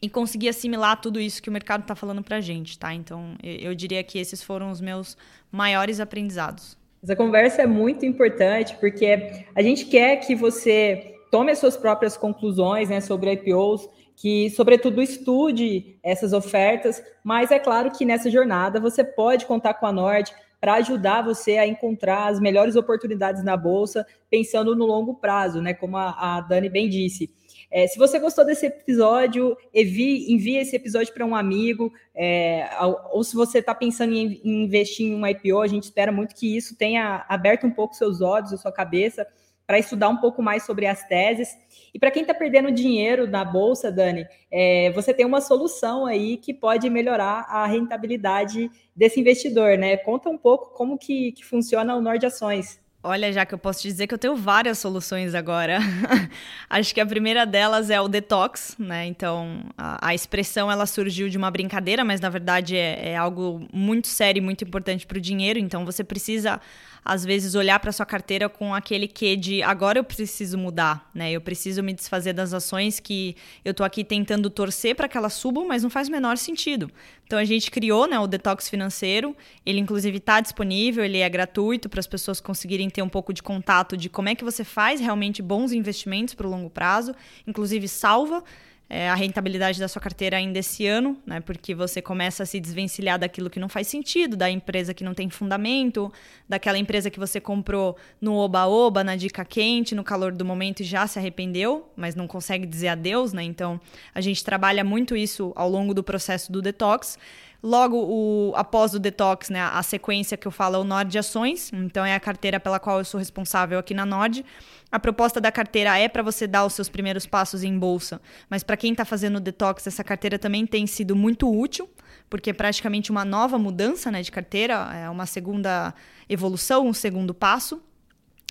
e 0.00 0.08
conseguir 0.08 0.48
assimilar 0.48 0.98
tudo 0.98 1.20
isso 1.20 1.42
que 1.42 1.50
o 1.50 1.52
mercado 1.52 1.82
está 1.82 1.94
falando 1.94 2.22
para 2.22 2.38
a 2.38 2.40
gente. 2.40 2.78
Tá? 2.78 2.94
Então 2.94 3.36
eu, 3.42 3.70
eu 3.70 3.74
diria 3.74 4.02
que 4.02 4.18
esses 4.18 4.42
foram 4.42 4.70
os 4.70 4.80
meus 4.80 5.14
maiores 5.52 6.00
aprendizados. 6.00 6.74
Essa 7.02 7.14
conversa 7.14 7.60
é 7.60 7.66
muito 7.66 8.06
importante 8.06 8.74
porque 8.80 9.44
a 9.54 9.60
gente 9.60 9.84
quer 9.84 10.16
que 10.16 10.34
você 10.34 11.16
tome 11.30 11.52
as 11.52 11.58
suas 11.58 11.76
próprias 11.76 12.16
conclusões 12.16 12.88
né, 12.88 13.02
sobre 13.02 13.30
IPOs 13.32 13.86
que, 14.16 14.50
sobretudo, 14.50 15.02
estude 15.02 15.98
essas 16.02 16.32
ofertas, 16.32 17.02
mas 17.22 17.50
é 17.50 17.58
claro 17.58 17.90
que 17.90 18.04
nessa 18.04 18.30
jornada 18.30 18.80
você 18.80 19.02
pode 19.02 19.46
contar 19.46 19.74
com 19.74 19.86
a 19.86 19.92
Nord 19.92 20.32
para 20.60 20.74
ajudar 20.74 21.22
você 21.22 21.58
a 21.58 21.66
encontrar 21.66 22.28
as 22.28 22.40
melhores 22.40 22.74
oportunidades 22.74 23.44
na 23.44 23.54
bolsa, 23.54 24.06
pensando 24.30 24.74
no 24.74 24.86
longo 24.86 25.14
prazo, 25.14 25.60
né? 25.60 25.74
Como 25.74 25.96
a, 25.96 26.36
a 26.36 26.40
Dani 26.40 26.70
bem 26.70 26.88
disse. 26.88 27.30
É, 27.70 27.86
se 27.86 27.98
você 27.98 28.18
gostou 28.18 28.46
desse 28.46 28.66
episódio, 28.66 29.56
envie, 29.74 30.32
envie 30.32 30.56
esse 30.56 30.74
episódio 30.76 31.12
para 31.12 31.26
um 31.26 31.34
amigo, 31.34 31.92
é, 32.14 32.68
ou 33.12 33.22
se 33.24 33.34
você 33.34 33.58
está 33.58 33.74
pensando 33.74 34.14
em, 34.14 34.40
em 34.44 34.64
investir 34.64 35.06
em 35.06 35.14
um 35.14 35.26
IPO, 35.26 35.60
a 35.60 35.66
gente 35.66 35.82
espera 35.82 36.12
muito 36.12 36.34
que 36.34 36.56
isso 36.56 36.76
tenha 36.76 37.26
aberto 37.28 37.66
um 37.66 37.70
pouco 37.70 37.94
seus 37.94 38.20
olhos, 38.20 38.52
a 38.52 38.56
sua 38.56 38.72
cabeça, 38.72 39.26
para 39.66 39.78
estudar 39.78 40.08
um 40.08 40.16
pouco 40.16 40.42
mais 40.42 40.64
sobre 40.64 40.86
as 40.86 41.02
teses. 41.06 41.48
E 41.92 41.98
para 41.98 42.10
quem 42.10 42.22
está 42.22 42.34
perdendo 42.34 42.70
dinheiro 42.70 43.26
na 43.26 43.44
bolsa, 43.44 43.90
Dani, 43.90 44.26
é, 44.50 44.90
você 44.92 45.14
tem 45.14 45.24
uma 45.24 45.40
solução 45.40 46.06
aí 46.06 46.36
que 46.36 46.52
pode 46.52 46.88
melhorar 46.90 47.46
a 47.48 47.66
rentabilidade 47.66 48.70
desse 48.94 49.20
investidor, 49.20 49.78
né? 49.78 49.96
Conta 49.96 50.28
um 50.28 50.38
pouco 50.38 50.74
como 50.74 50.98
que, 50.98 51.32
que 51.32 51.44
funciona 51.44 51.94
o 51.94 52.00
Nord 52.00 52.24
Ações. 52.26 52.82
Olha, 53.06 53.30
já 53.30 53.44
que 53.44 53.52
eu 53.52 53.58
posso 53.58 53.82
dizer 53.82 54.06
que 54.06 54.14
eu 54.14 54.18
tenho 54.18 54.34
várias 54.34 54.78
soluções 54.78 55.34
agora. 55.34 55.78
Acho 56.70 56.94
que 56.94 57.00
a 57.02 57.04
primeira 57.04 57.44
delas 57.44 57.90
é 57.90 58.00
o 58.00 58.08
detox, 58.08 58.74
né? 58.78 59.04
Então, 59.04 59.60
a, 59.76 60.08
a 60.08 60.14
expressão 60.14 60.72
ela 60.72 60.86
surgiu 60.86 61.28
de 61.28 61.36
uma 61.36 61.50
brincadeira, 61.50 62.02
mas 62.02 62.18
na 62.18 62.30
verdade 62.30 62.78
é, 62.78 63.10
é 63.10 63.16
algo 63.16 63.68
muito 63.70 64.06
sério 64.06 64.40
e 64.40 64.42
muito 64.42 64.64
importante 64.64 65.06
para 65.06 65.18
o 65.18 65.20
dinheiro. 65.20 65.58
Então, 65.58 65.84
você 65.84 66.02
precisa 66.02 66.58
às 67.04 67.24
vezes 67.24 67.54
olhar 67.54 67.78
para 67.78 67.92
sua 67.92 68.06
carteira 68.06 68.48
com 68.48 68.74
aquele 68.74 69.06
que 69.06 69.36
de 69.36 69.62
agora 69.62 69.98
eu 69.98 70.04
preciso 70.04 70.56
mudar, 70.56 71.10
né? 71.14 71.30
Eu 71.30 71.40
preciso 71.40 71.82
me 71.82 71.92
desfazer 71.92 72.32
das 72.32 72.54
ações 72.54 72.98
que 72.98 73.36
eu 73.64 73.72
estou 73.72 73.84
aqui 73.84 74.02
tentando 74.02 74.48
torcer 74.48 74.96
para 74.96 75.08
que 75.08 75.16
elas 75.18 75.34
subam, 75.34 75.66
mas 75.66 75.82
não 75.82 75.90
faz 75.90 76.08
o 76.08 76.10
menor 76.10 76.38
sentido. 76.38 76.90
Então 77.26 77.38
a 77.38 77.44
gente 77.44 77.70
criou, 77.70 78.06
né, 78.06 78.18
o 78.18 78.26
detox 78.26 78.68
financeiro. 78.68 79.36
Ele 79.66 79.80
inclusive 79.80 80.16
está 80.18 80.40
disponível, 80.40 81.04
ele 81.04 81.18
é 81.18 81.28
gratuito 81.28 81.88
para 81.88 82.00
as 82.00 82.06
pessoas 82.06 82.40
conseguirem 82.40 82.88
ter 82.88 83.02
um 83.02 83.08
pouco 83.08 83.32
de 83.32 83.42
contato 83.42 83.96
de 83.96 84.08
como 84.08 84.28
é 84.28 84.34
que 84.34 84.44
você 84.44 84.64
faz 84.64 85.00
realmente 85.00 85.42
bons 85.42 85.72
investimentos 85.72 86.34
para 86.34 86.46
o 86.46 86.50
longo 86.50 86.70
prazo, 86.70 87.14
inclusive 87.46 87.86
salva 87.88 88.42
é, 88.88 89.08
a 89.08 89.14
rentabilidade 89.14 89.80
da 89.80 89.88
sua 89.88 90.00
carteira 90.00 90.36
ainda 90.36 90.58
esse 90.58 90.86
ano, 90.86 91.16
né? 91.26 91.40
Porque 91.40 91.74
você 91.74 92.02
começa 92.02 92.42
a 92.42 92.46
se 92.46 92.60
desvencilhar 92.60 93.18
daquilo 93.18 93.48
que 93.48 93.58
não 93.58 93.68
faz 93.68 93.88
sentido, 93.88 94.36
da 94.36 94.50
empresa 94.50 94.92
que 94.92 95.02
não 95.02 95.14
tem 95.14 95.30
fundamento, 95.30 96.12
daquela 96.48 96.78
empresa 96.78 97.10
que 97.10 97.18
você 97.18 97.40
comprou 97.40 97.96
no 98.20 98.34
oba-oba, 98.34 99.02
na 99.02 99.16
dica 99.16 99.44
quente, 99.44 99.94
no 99.94 100.04
calor 100.04 100.32
do 100.32 100.44
momento 100.44 100.80
e 100.80 100.84
já 100.84 101.06
se 101.06 101.18
arrependeu, 101.18 101.90
mas 101.96 102.14
não 102.14 102.26
consegue 102.26 102.66
dizer 102.66 102.88
adeus, 102.88 103.32
né? 103.32 103.42
Então, 103.42 103.80
a 104.14 104.20
gente 104.20 104.44
trabalha 104.44 104.84
muito 104.84 105.16
isso 105.16 105.52
ao 105.56 105.68
longo 105.68 105.94
do 105.94 106.02
processo 106.02 106.52
do 106.52 106.60
detox. 106.60 107.18
Logo, 107.66 107.96
o, 107.96 108.52
após 108.56 108.92
o 108.92 108.98
detox, 108.98 109.48
né, 109.48 109.58
a 109.58 109.82
sequência 109.82 110.36
que 110.36 110.46
eu 110.46 110.52
falo 110.52 110.76
é 110.76 110.78
o 110.78 110.84
Nord 110.84 111.16
Ações, 111.16 111.72
então 111.72 112.04
é 112.04 112.14
a 112.14 112.20
carteira 112.20 112.60
pela 112.60 112.78
qual 112.78 112.98
eu 112.98 113.06
sou 113.06 113.18
responsável 113.18 113.78
aqui 113.78 113.94
na 113.94 114.04
Nord. 114.04 114.44
A 114.92 115.00
proposta 115.00 115.40
da 115.40 115.50
carteira 115.50 115.98
é 115.98 116.06
para 116.06 116.22
você 116.22 116.46
dar 116.46 116.66
os 116.66 116.74
seus 116.74 116.90
primeiros 116.90 117.24
passos 117.24 117.64
em 117.64 117.78
bolsa, 117.78 118.20
mas 118.50 118.62
para 118.62 118.76
quem 118.76 118.92
está 118.92 119.06
fazendo 119.06 119.36
o 119.36 119.40
detox, 119.40 119.86
essa 119.86 120.04
carteira 120.04 120.38
também 120.38 120.66
tem 120.66 120.86
sido 120.86 121.16
muito 121.16 121.50
útil, 121.50 121.88
porque 122.28 122.50
é 122.50 122.52
praticamente 122.52 123.10
uma 123.10 123.24
nova 123.24 123.58
mudança 123.58 124.10
né, 124.10 124.20
de 124.20 124.30
carteira, 124.30 124.90
é 124.94 125.08
uma 125.08 125.24
segunda 125.24 125.94
evolução, 126.28 126.86
um 126.86 126.92
segundo 126.92 127.32
passo. 127.32 127.82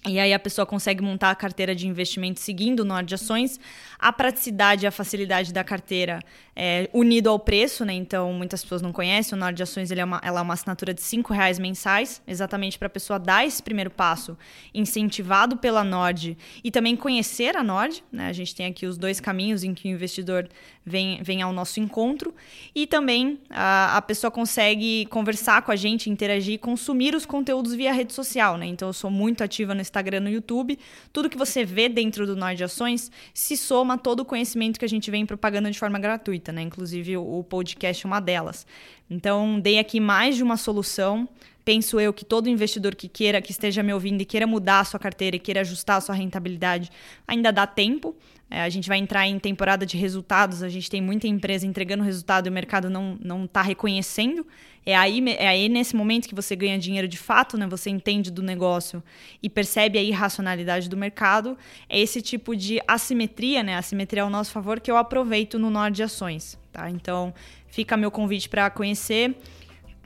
E 0.05 0.19
aí 0.19 0.33
a 0.33 0.39
pessoa 0.39 0.65
consegue 0.65 1.01
montar 1.01 1.31
a 1.31 1.35
carteira 1.35 1.73
de 1.73 1.87
investimento 1.87 2.39
seguindo 2.39 2.81
o 2.81 2.85
Nord 2.85 3.13
Ações. 3.13 3.57
A 3.97 4.11
praticidade 4.11 4.83
e 4.83 4.87
a 4.87 4.91
facilidade 4.91 5.53
da 5.53 5.63
carteira 5.63 6.19
é 6.53 6.89
unido 6.93 7.29
ao 7.29 7.39
preço, 7.39 7.85
né? 7.85 7.93
Então, 7.93 8.33
muitas 8.33 8.61
pessoas 8.61 8.81
não 8.81 8.91
conhecem. 8.91 9.33
O 9.33 9.39
Nord 9.39 9.63
Ações 9.63 9.91
ele 9.91 10.01
é 10.01 10.05
uma, 10.05 10.19
ela 10.21 10.41
é 10.41 10.43
uma 10.43 10.53
assinatura 10.53 10.93
de 10.93 11.01
R$ 11.01 11.23
reais 11.29 11.57
mensais, 11.57 12.21
exatamente 12.27 12.77
para 12.77 12.87
a 12.87 12.89
pessoa 12.89 13.17
dar 13.17 13.45
esse 13.47 13.63
primeiro 13.63 13.89
passo, 13.89 14.37
incentivado 14.73 15.55
pela 15.55 15.85
Nord 15.85 16.37
e 16.61 16.69
também 16.69 16.97
conhecer 16.97 17.55
a 17.55 17.63
Nord. 17.63 18.03
Né? 18.11 18.27
A 18.27 18.33
gente 18.33 18.53
tem 18.53 18.65
aqui 18.65 18.85
os 18.85 18.97
dois 18.97 19.21
caminhos 19.21 19.63
em 19.63 19.73
que 19.73 19.87
o 19.87 19.91
investidor 19.91 20.49
vem, 20.85 21.21
vem 21.21 21.41
ao 21.41 21.53
nosso 21.53 21.79
encontro. 21.79 22.33
E 22.73 22.85
também 22.85 23.39
a, 23.49 23.97
a 23.97 24.01
pessoa 24.01 24.29
consegue 24.29 25.05
conversar 25.07 25.61
com 25.61 25.71
a 25.71 25.75
gente, 25.75 26.09
interagir, 26.09 26.59
consumir 26.59 27.15
os 27.15 27.25
conteúdos 27.25 27.73
via 27.73 27.93
rede 27.93 28.13
social, 28.13 28.57
né? 28.57 28.65
Então 28.65 28.89
eu 28.89 28.93
sou 28.93 29.09
muito 29.09 29.43
ativa 29.43 29.73
no 29.73 29.81
Instagram, 29.81 30.21
no 30.21 30.29
YouTube. 30.29 30.77
Tudo 31.11 31.29
que 31.29 31.37
você 31.37 31.63
vê 31.63 31.87
dentro 31.87 32.25
do 32.25 32.35
Nord 32.35 32.63
Ações 32.63 33.11
se 33.33 33.55
soma 33.55 33.97
todo 33.97 34.21
o 34.21 34.25
conhecimento 34.25 34.79
que 34.79 34.85
a 34.85 34.89
gente 34.89 35.09
vem 35.09 35.25
propagando 35.25 35.69
de 35.69 35.79
forma 35.79 35.99
gratuita, 35.99 36.51
né? 36.51 36.61
Inclusive 36.61 37.17
o 37.17 37.43
podcast 37.43 38.05
é 38.05 38.07
uma 38.07 38.19
delas. 38.19 38.65
Então, 39.09 39.59
dei 39.59 39.77
aqui 39.77 39.99
mais 39.99 40.35
de 40.35 40.43
uma 40.43 40.57
solução 40.57 41.27
penso 41.63 41.99
eu 41.99 42.13
que 42.13 42.25
todo 42.25 42.49
investidor 42.49 42.95
que 42.95 43.07
queira, 43.07 43.41
que 43.41 43.51
esteja 43.51 43.81
me 43.81 43.93
ouvindo 43.93 44.21
e 44.21 44.25
queira 44.25 44.45
mudar 44.45 44.81
a 44.81 44.83
sua 44.83 44.99
carteira 44.99 45.35
e 45.35 45.39
queira 45.39 45.61
ajustar 45.61 45.97
a 45.97 46.01
sua 46.01 46.15
rentabilidade, 46.15 46.89
ainda 47.27 47.51
dá 47.51 47.65
tempo. 47.65 48.15
É, 48.49 48.61
a 48.61 48.69
gente 48.69 48.87
vai 48.87 48.99
entrar 48.99 49.27
em 49.27 49.39
temporada 49.39 49.85
de 49.85 49.97
resultados, 49.97 50.61
a 50.61 50.69
gente 50.69 50.89
tem 50.89 51.01
muita 51.01 51.27
empresa 51.27 51.65
entregando 51.65 52.03
resultado 52.03 52.45
e 52.45 52.49
o 52.49 52.53
mercado 52.53 52.89
não 52.89 53.45
está 53.45 53.61
reconhecendo. 53.61 54.45
É 54.85 54.95
aí, 54.95 55.23
é 55.37 55.47
aí 55.47 55.69
nesse 55.69 55.95
momento 55.95 56.27
que 56.27 56.35
você 56.35 56.55
ganha 56.55 56.77
dinheiro 56.77 57.07
de 57.07 57.17
fato, 57.17 57.57
né? 57.57 57.65
Você 57.67 57.89
entende 57.89 58.29
do 58.29 58.43
negócio 58.43 59.01
e 59.41 59.49
percebe 59.49 59.97
a 59.97 60.03
irracionalidade 60.03 60.89
do 60.89 60.97
mercado. 60.97 61.57
É 61.87 61.99
esse 61.99 62.21
tipo 62.21 62.55
de 62.55 62.81
assimetria, 62.85 63.63
né? 63.63 63.77
Assimetria 63.77 64.23
ao 64.23 64.29
nosso 64.29 64.51
favor 64.51 64.81
que 64.81 64.91
eu 64.91 64.97
aproveito 64.97 65.57
no 65.57 65.69
Nord 65.69 66.03
Ações, 66.03 66.59
tá? 66.71 66.89
Então, 66.89 67.33
fica 67.67 67.95
meu 67.95 68.11
convite 68.11 68.49
para 68.49 68.69
conhecer 68.69 69.35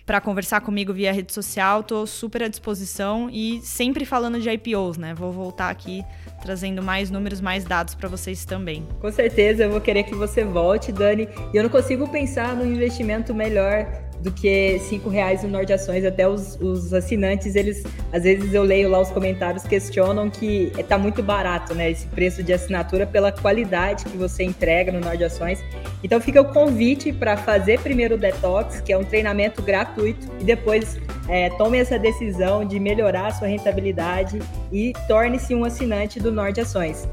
para 0.08 0.22
conversar 0.22 0.62
comigo 0.62 0.93
via 0.93 1.12
rede 1.12 1.34
social, 1.34 1.82
estou 1.82 2.08
super 2.08 2.41
à 2.41 2.48
disposição 2.48 3.30
e 3.30 3.60
sempre 3.62 4.06
falando 4.06 4.39
de 4.39 4.50
IPOs, 4.50 4.98
né? 4.98 5.13
Vou 5.13 5.34
voltar 5.34 5.70
aqui 5.70 6.02
trazendo 6.41 6.82
mais 6.82 7.12
números, 7.12 7.41
mais 7.41 7.65
dados 7.65 7.93
para 7.93 8.08
vocês 8.08 8.46
também. 8.46 8.88
Com 9.02 9.12
certeza, 9.12 9.65
eu 9.65 9.70
vou 9.70 9.82
querer 9.82 10.04
que 10.04 10.15
você 10.15 10.46
volte, 10.46 10.93
Dani. 10.93 11.28
E 11.54 11.58
eu 11.58 11.62
não 11.62 11.70
consigo 11.70 12.08
pensar 12.08 12.56
no 12.56 12.65
investimento 12.65 13.36
melhor 13.36 13.86
do 14.21 14.32
que 14.32 14.80
cinco 14.80 15.10
reais 15.10 15.43
no 15.43 15.49
Norte 15.49 15.73
Ações. 15.73 16.03
Até 16.03 16.27
os, 16.27 16.58
os, 16.60 16.93
assinantes, 16.93 17.56
eles 17.56 17.84
às 18.12 18.23
vezes 18.23 18.53
eu 18.53 18.63
leio 18.63 18.89
lá 18.89 18.99
os 18.99 19.10
comentários 19.10 19.63
questionam 19.63 20.30
que 20.30 20.71
está 20.77 20.97
muito 20.97 21.21
barato, 21.21 21.75
né? 21.75 21.91
Esse 21.91 22.08
preço 22.08 22.43
de 22.43 22.53
assinatura 22.53 23.06
pela 23.06 23.32
qualidade 23.32 24.06
que 24.06 24.17
você 24.17 24.43
entrega 24.43 24.91
no 24.91 24.99
Norte 24.99 25.23
Ações. 25.23 25.63
Então 26.03 26.19
fica 26.19 26.41
o 26.41 26.45
convite 26.45 27.12
para 27.12 27.38
fazer 27.38 27.80
primeiro 27.80 28.15
o 28.15 28.17
detox, 28.17 28.82
que 28.82 28.91
é 28.91 28.97
um 28.97 29.03
treinamento 29.03 29.62
gratuito, 29.62 30.27
e 30.39 30.43
depois 30.43 30.97
é, 31.27 31.49
tome 31.51 31.77
essa 31.77 31.99
decisão 31.99 32.65
de 32.65 32.80
melhorar 32.80 33.27
a 33.27 33.32
sua 33.32 33.47
rentabilidade 33.47 34.39
e 34.71 34.93
torne-se 35.08 35.53
um 35.53 35.63
assinante 35.63 36.19
do 36.19 36.32
Norte 36.32 36.62
Ações. 36.62 37.08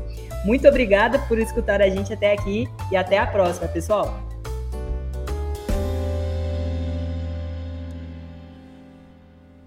Muito 0.45 0.69
obrigada 0.69 1.19
por 1.21 1.39
escutar 1.39 1.81
a 1.81 1.89
gente 1.89 2.13
até 2.13 2.33
aqui 2.33 2.69
e 2.91 2.97
até 2.97 3.19
a 3.19 3.27
próxima, 3.27 3.67
pessoal! 3.67 4.34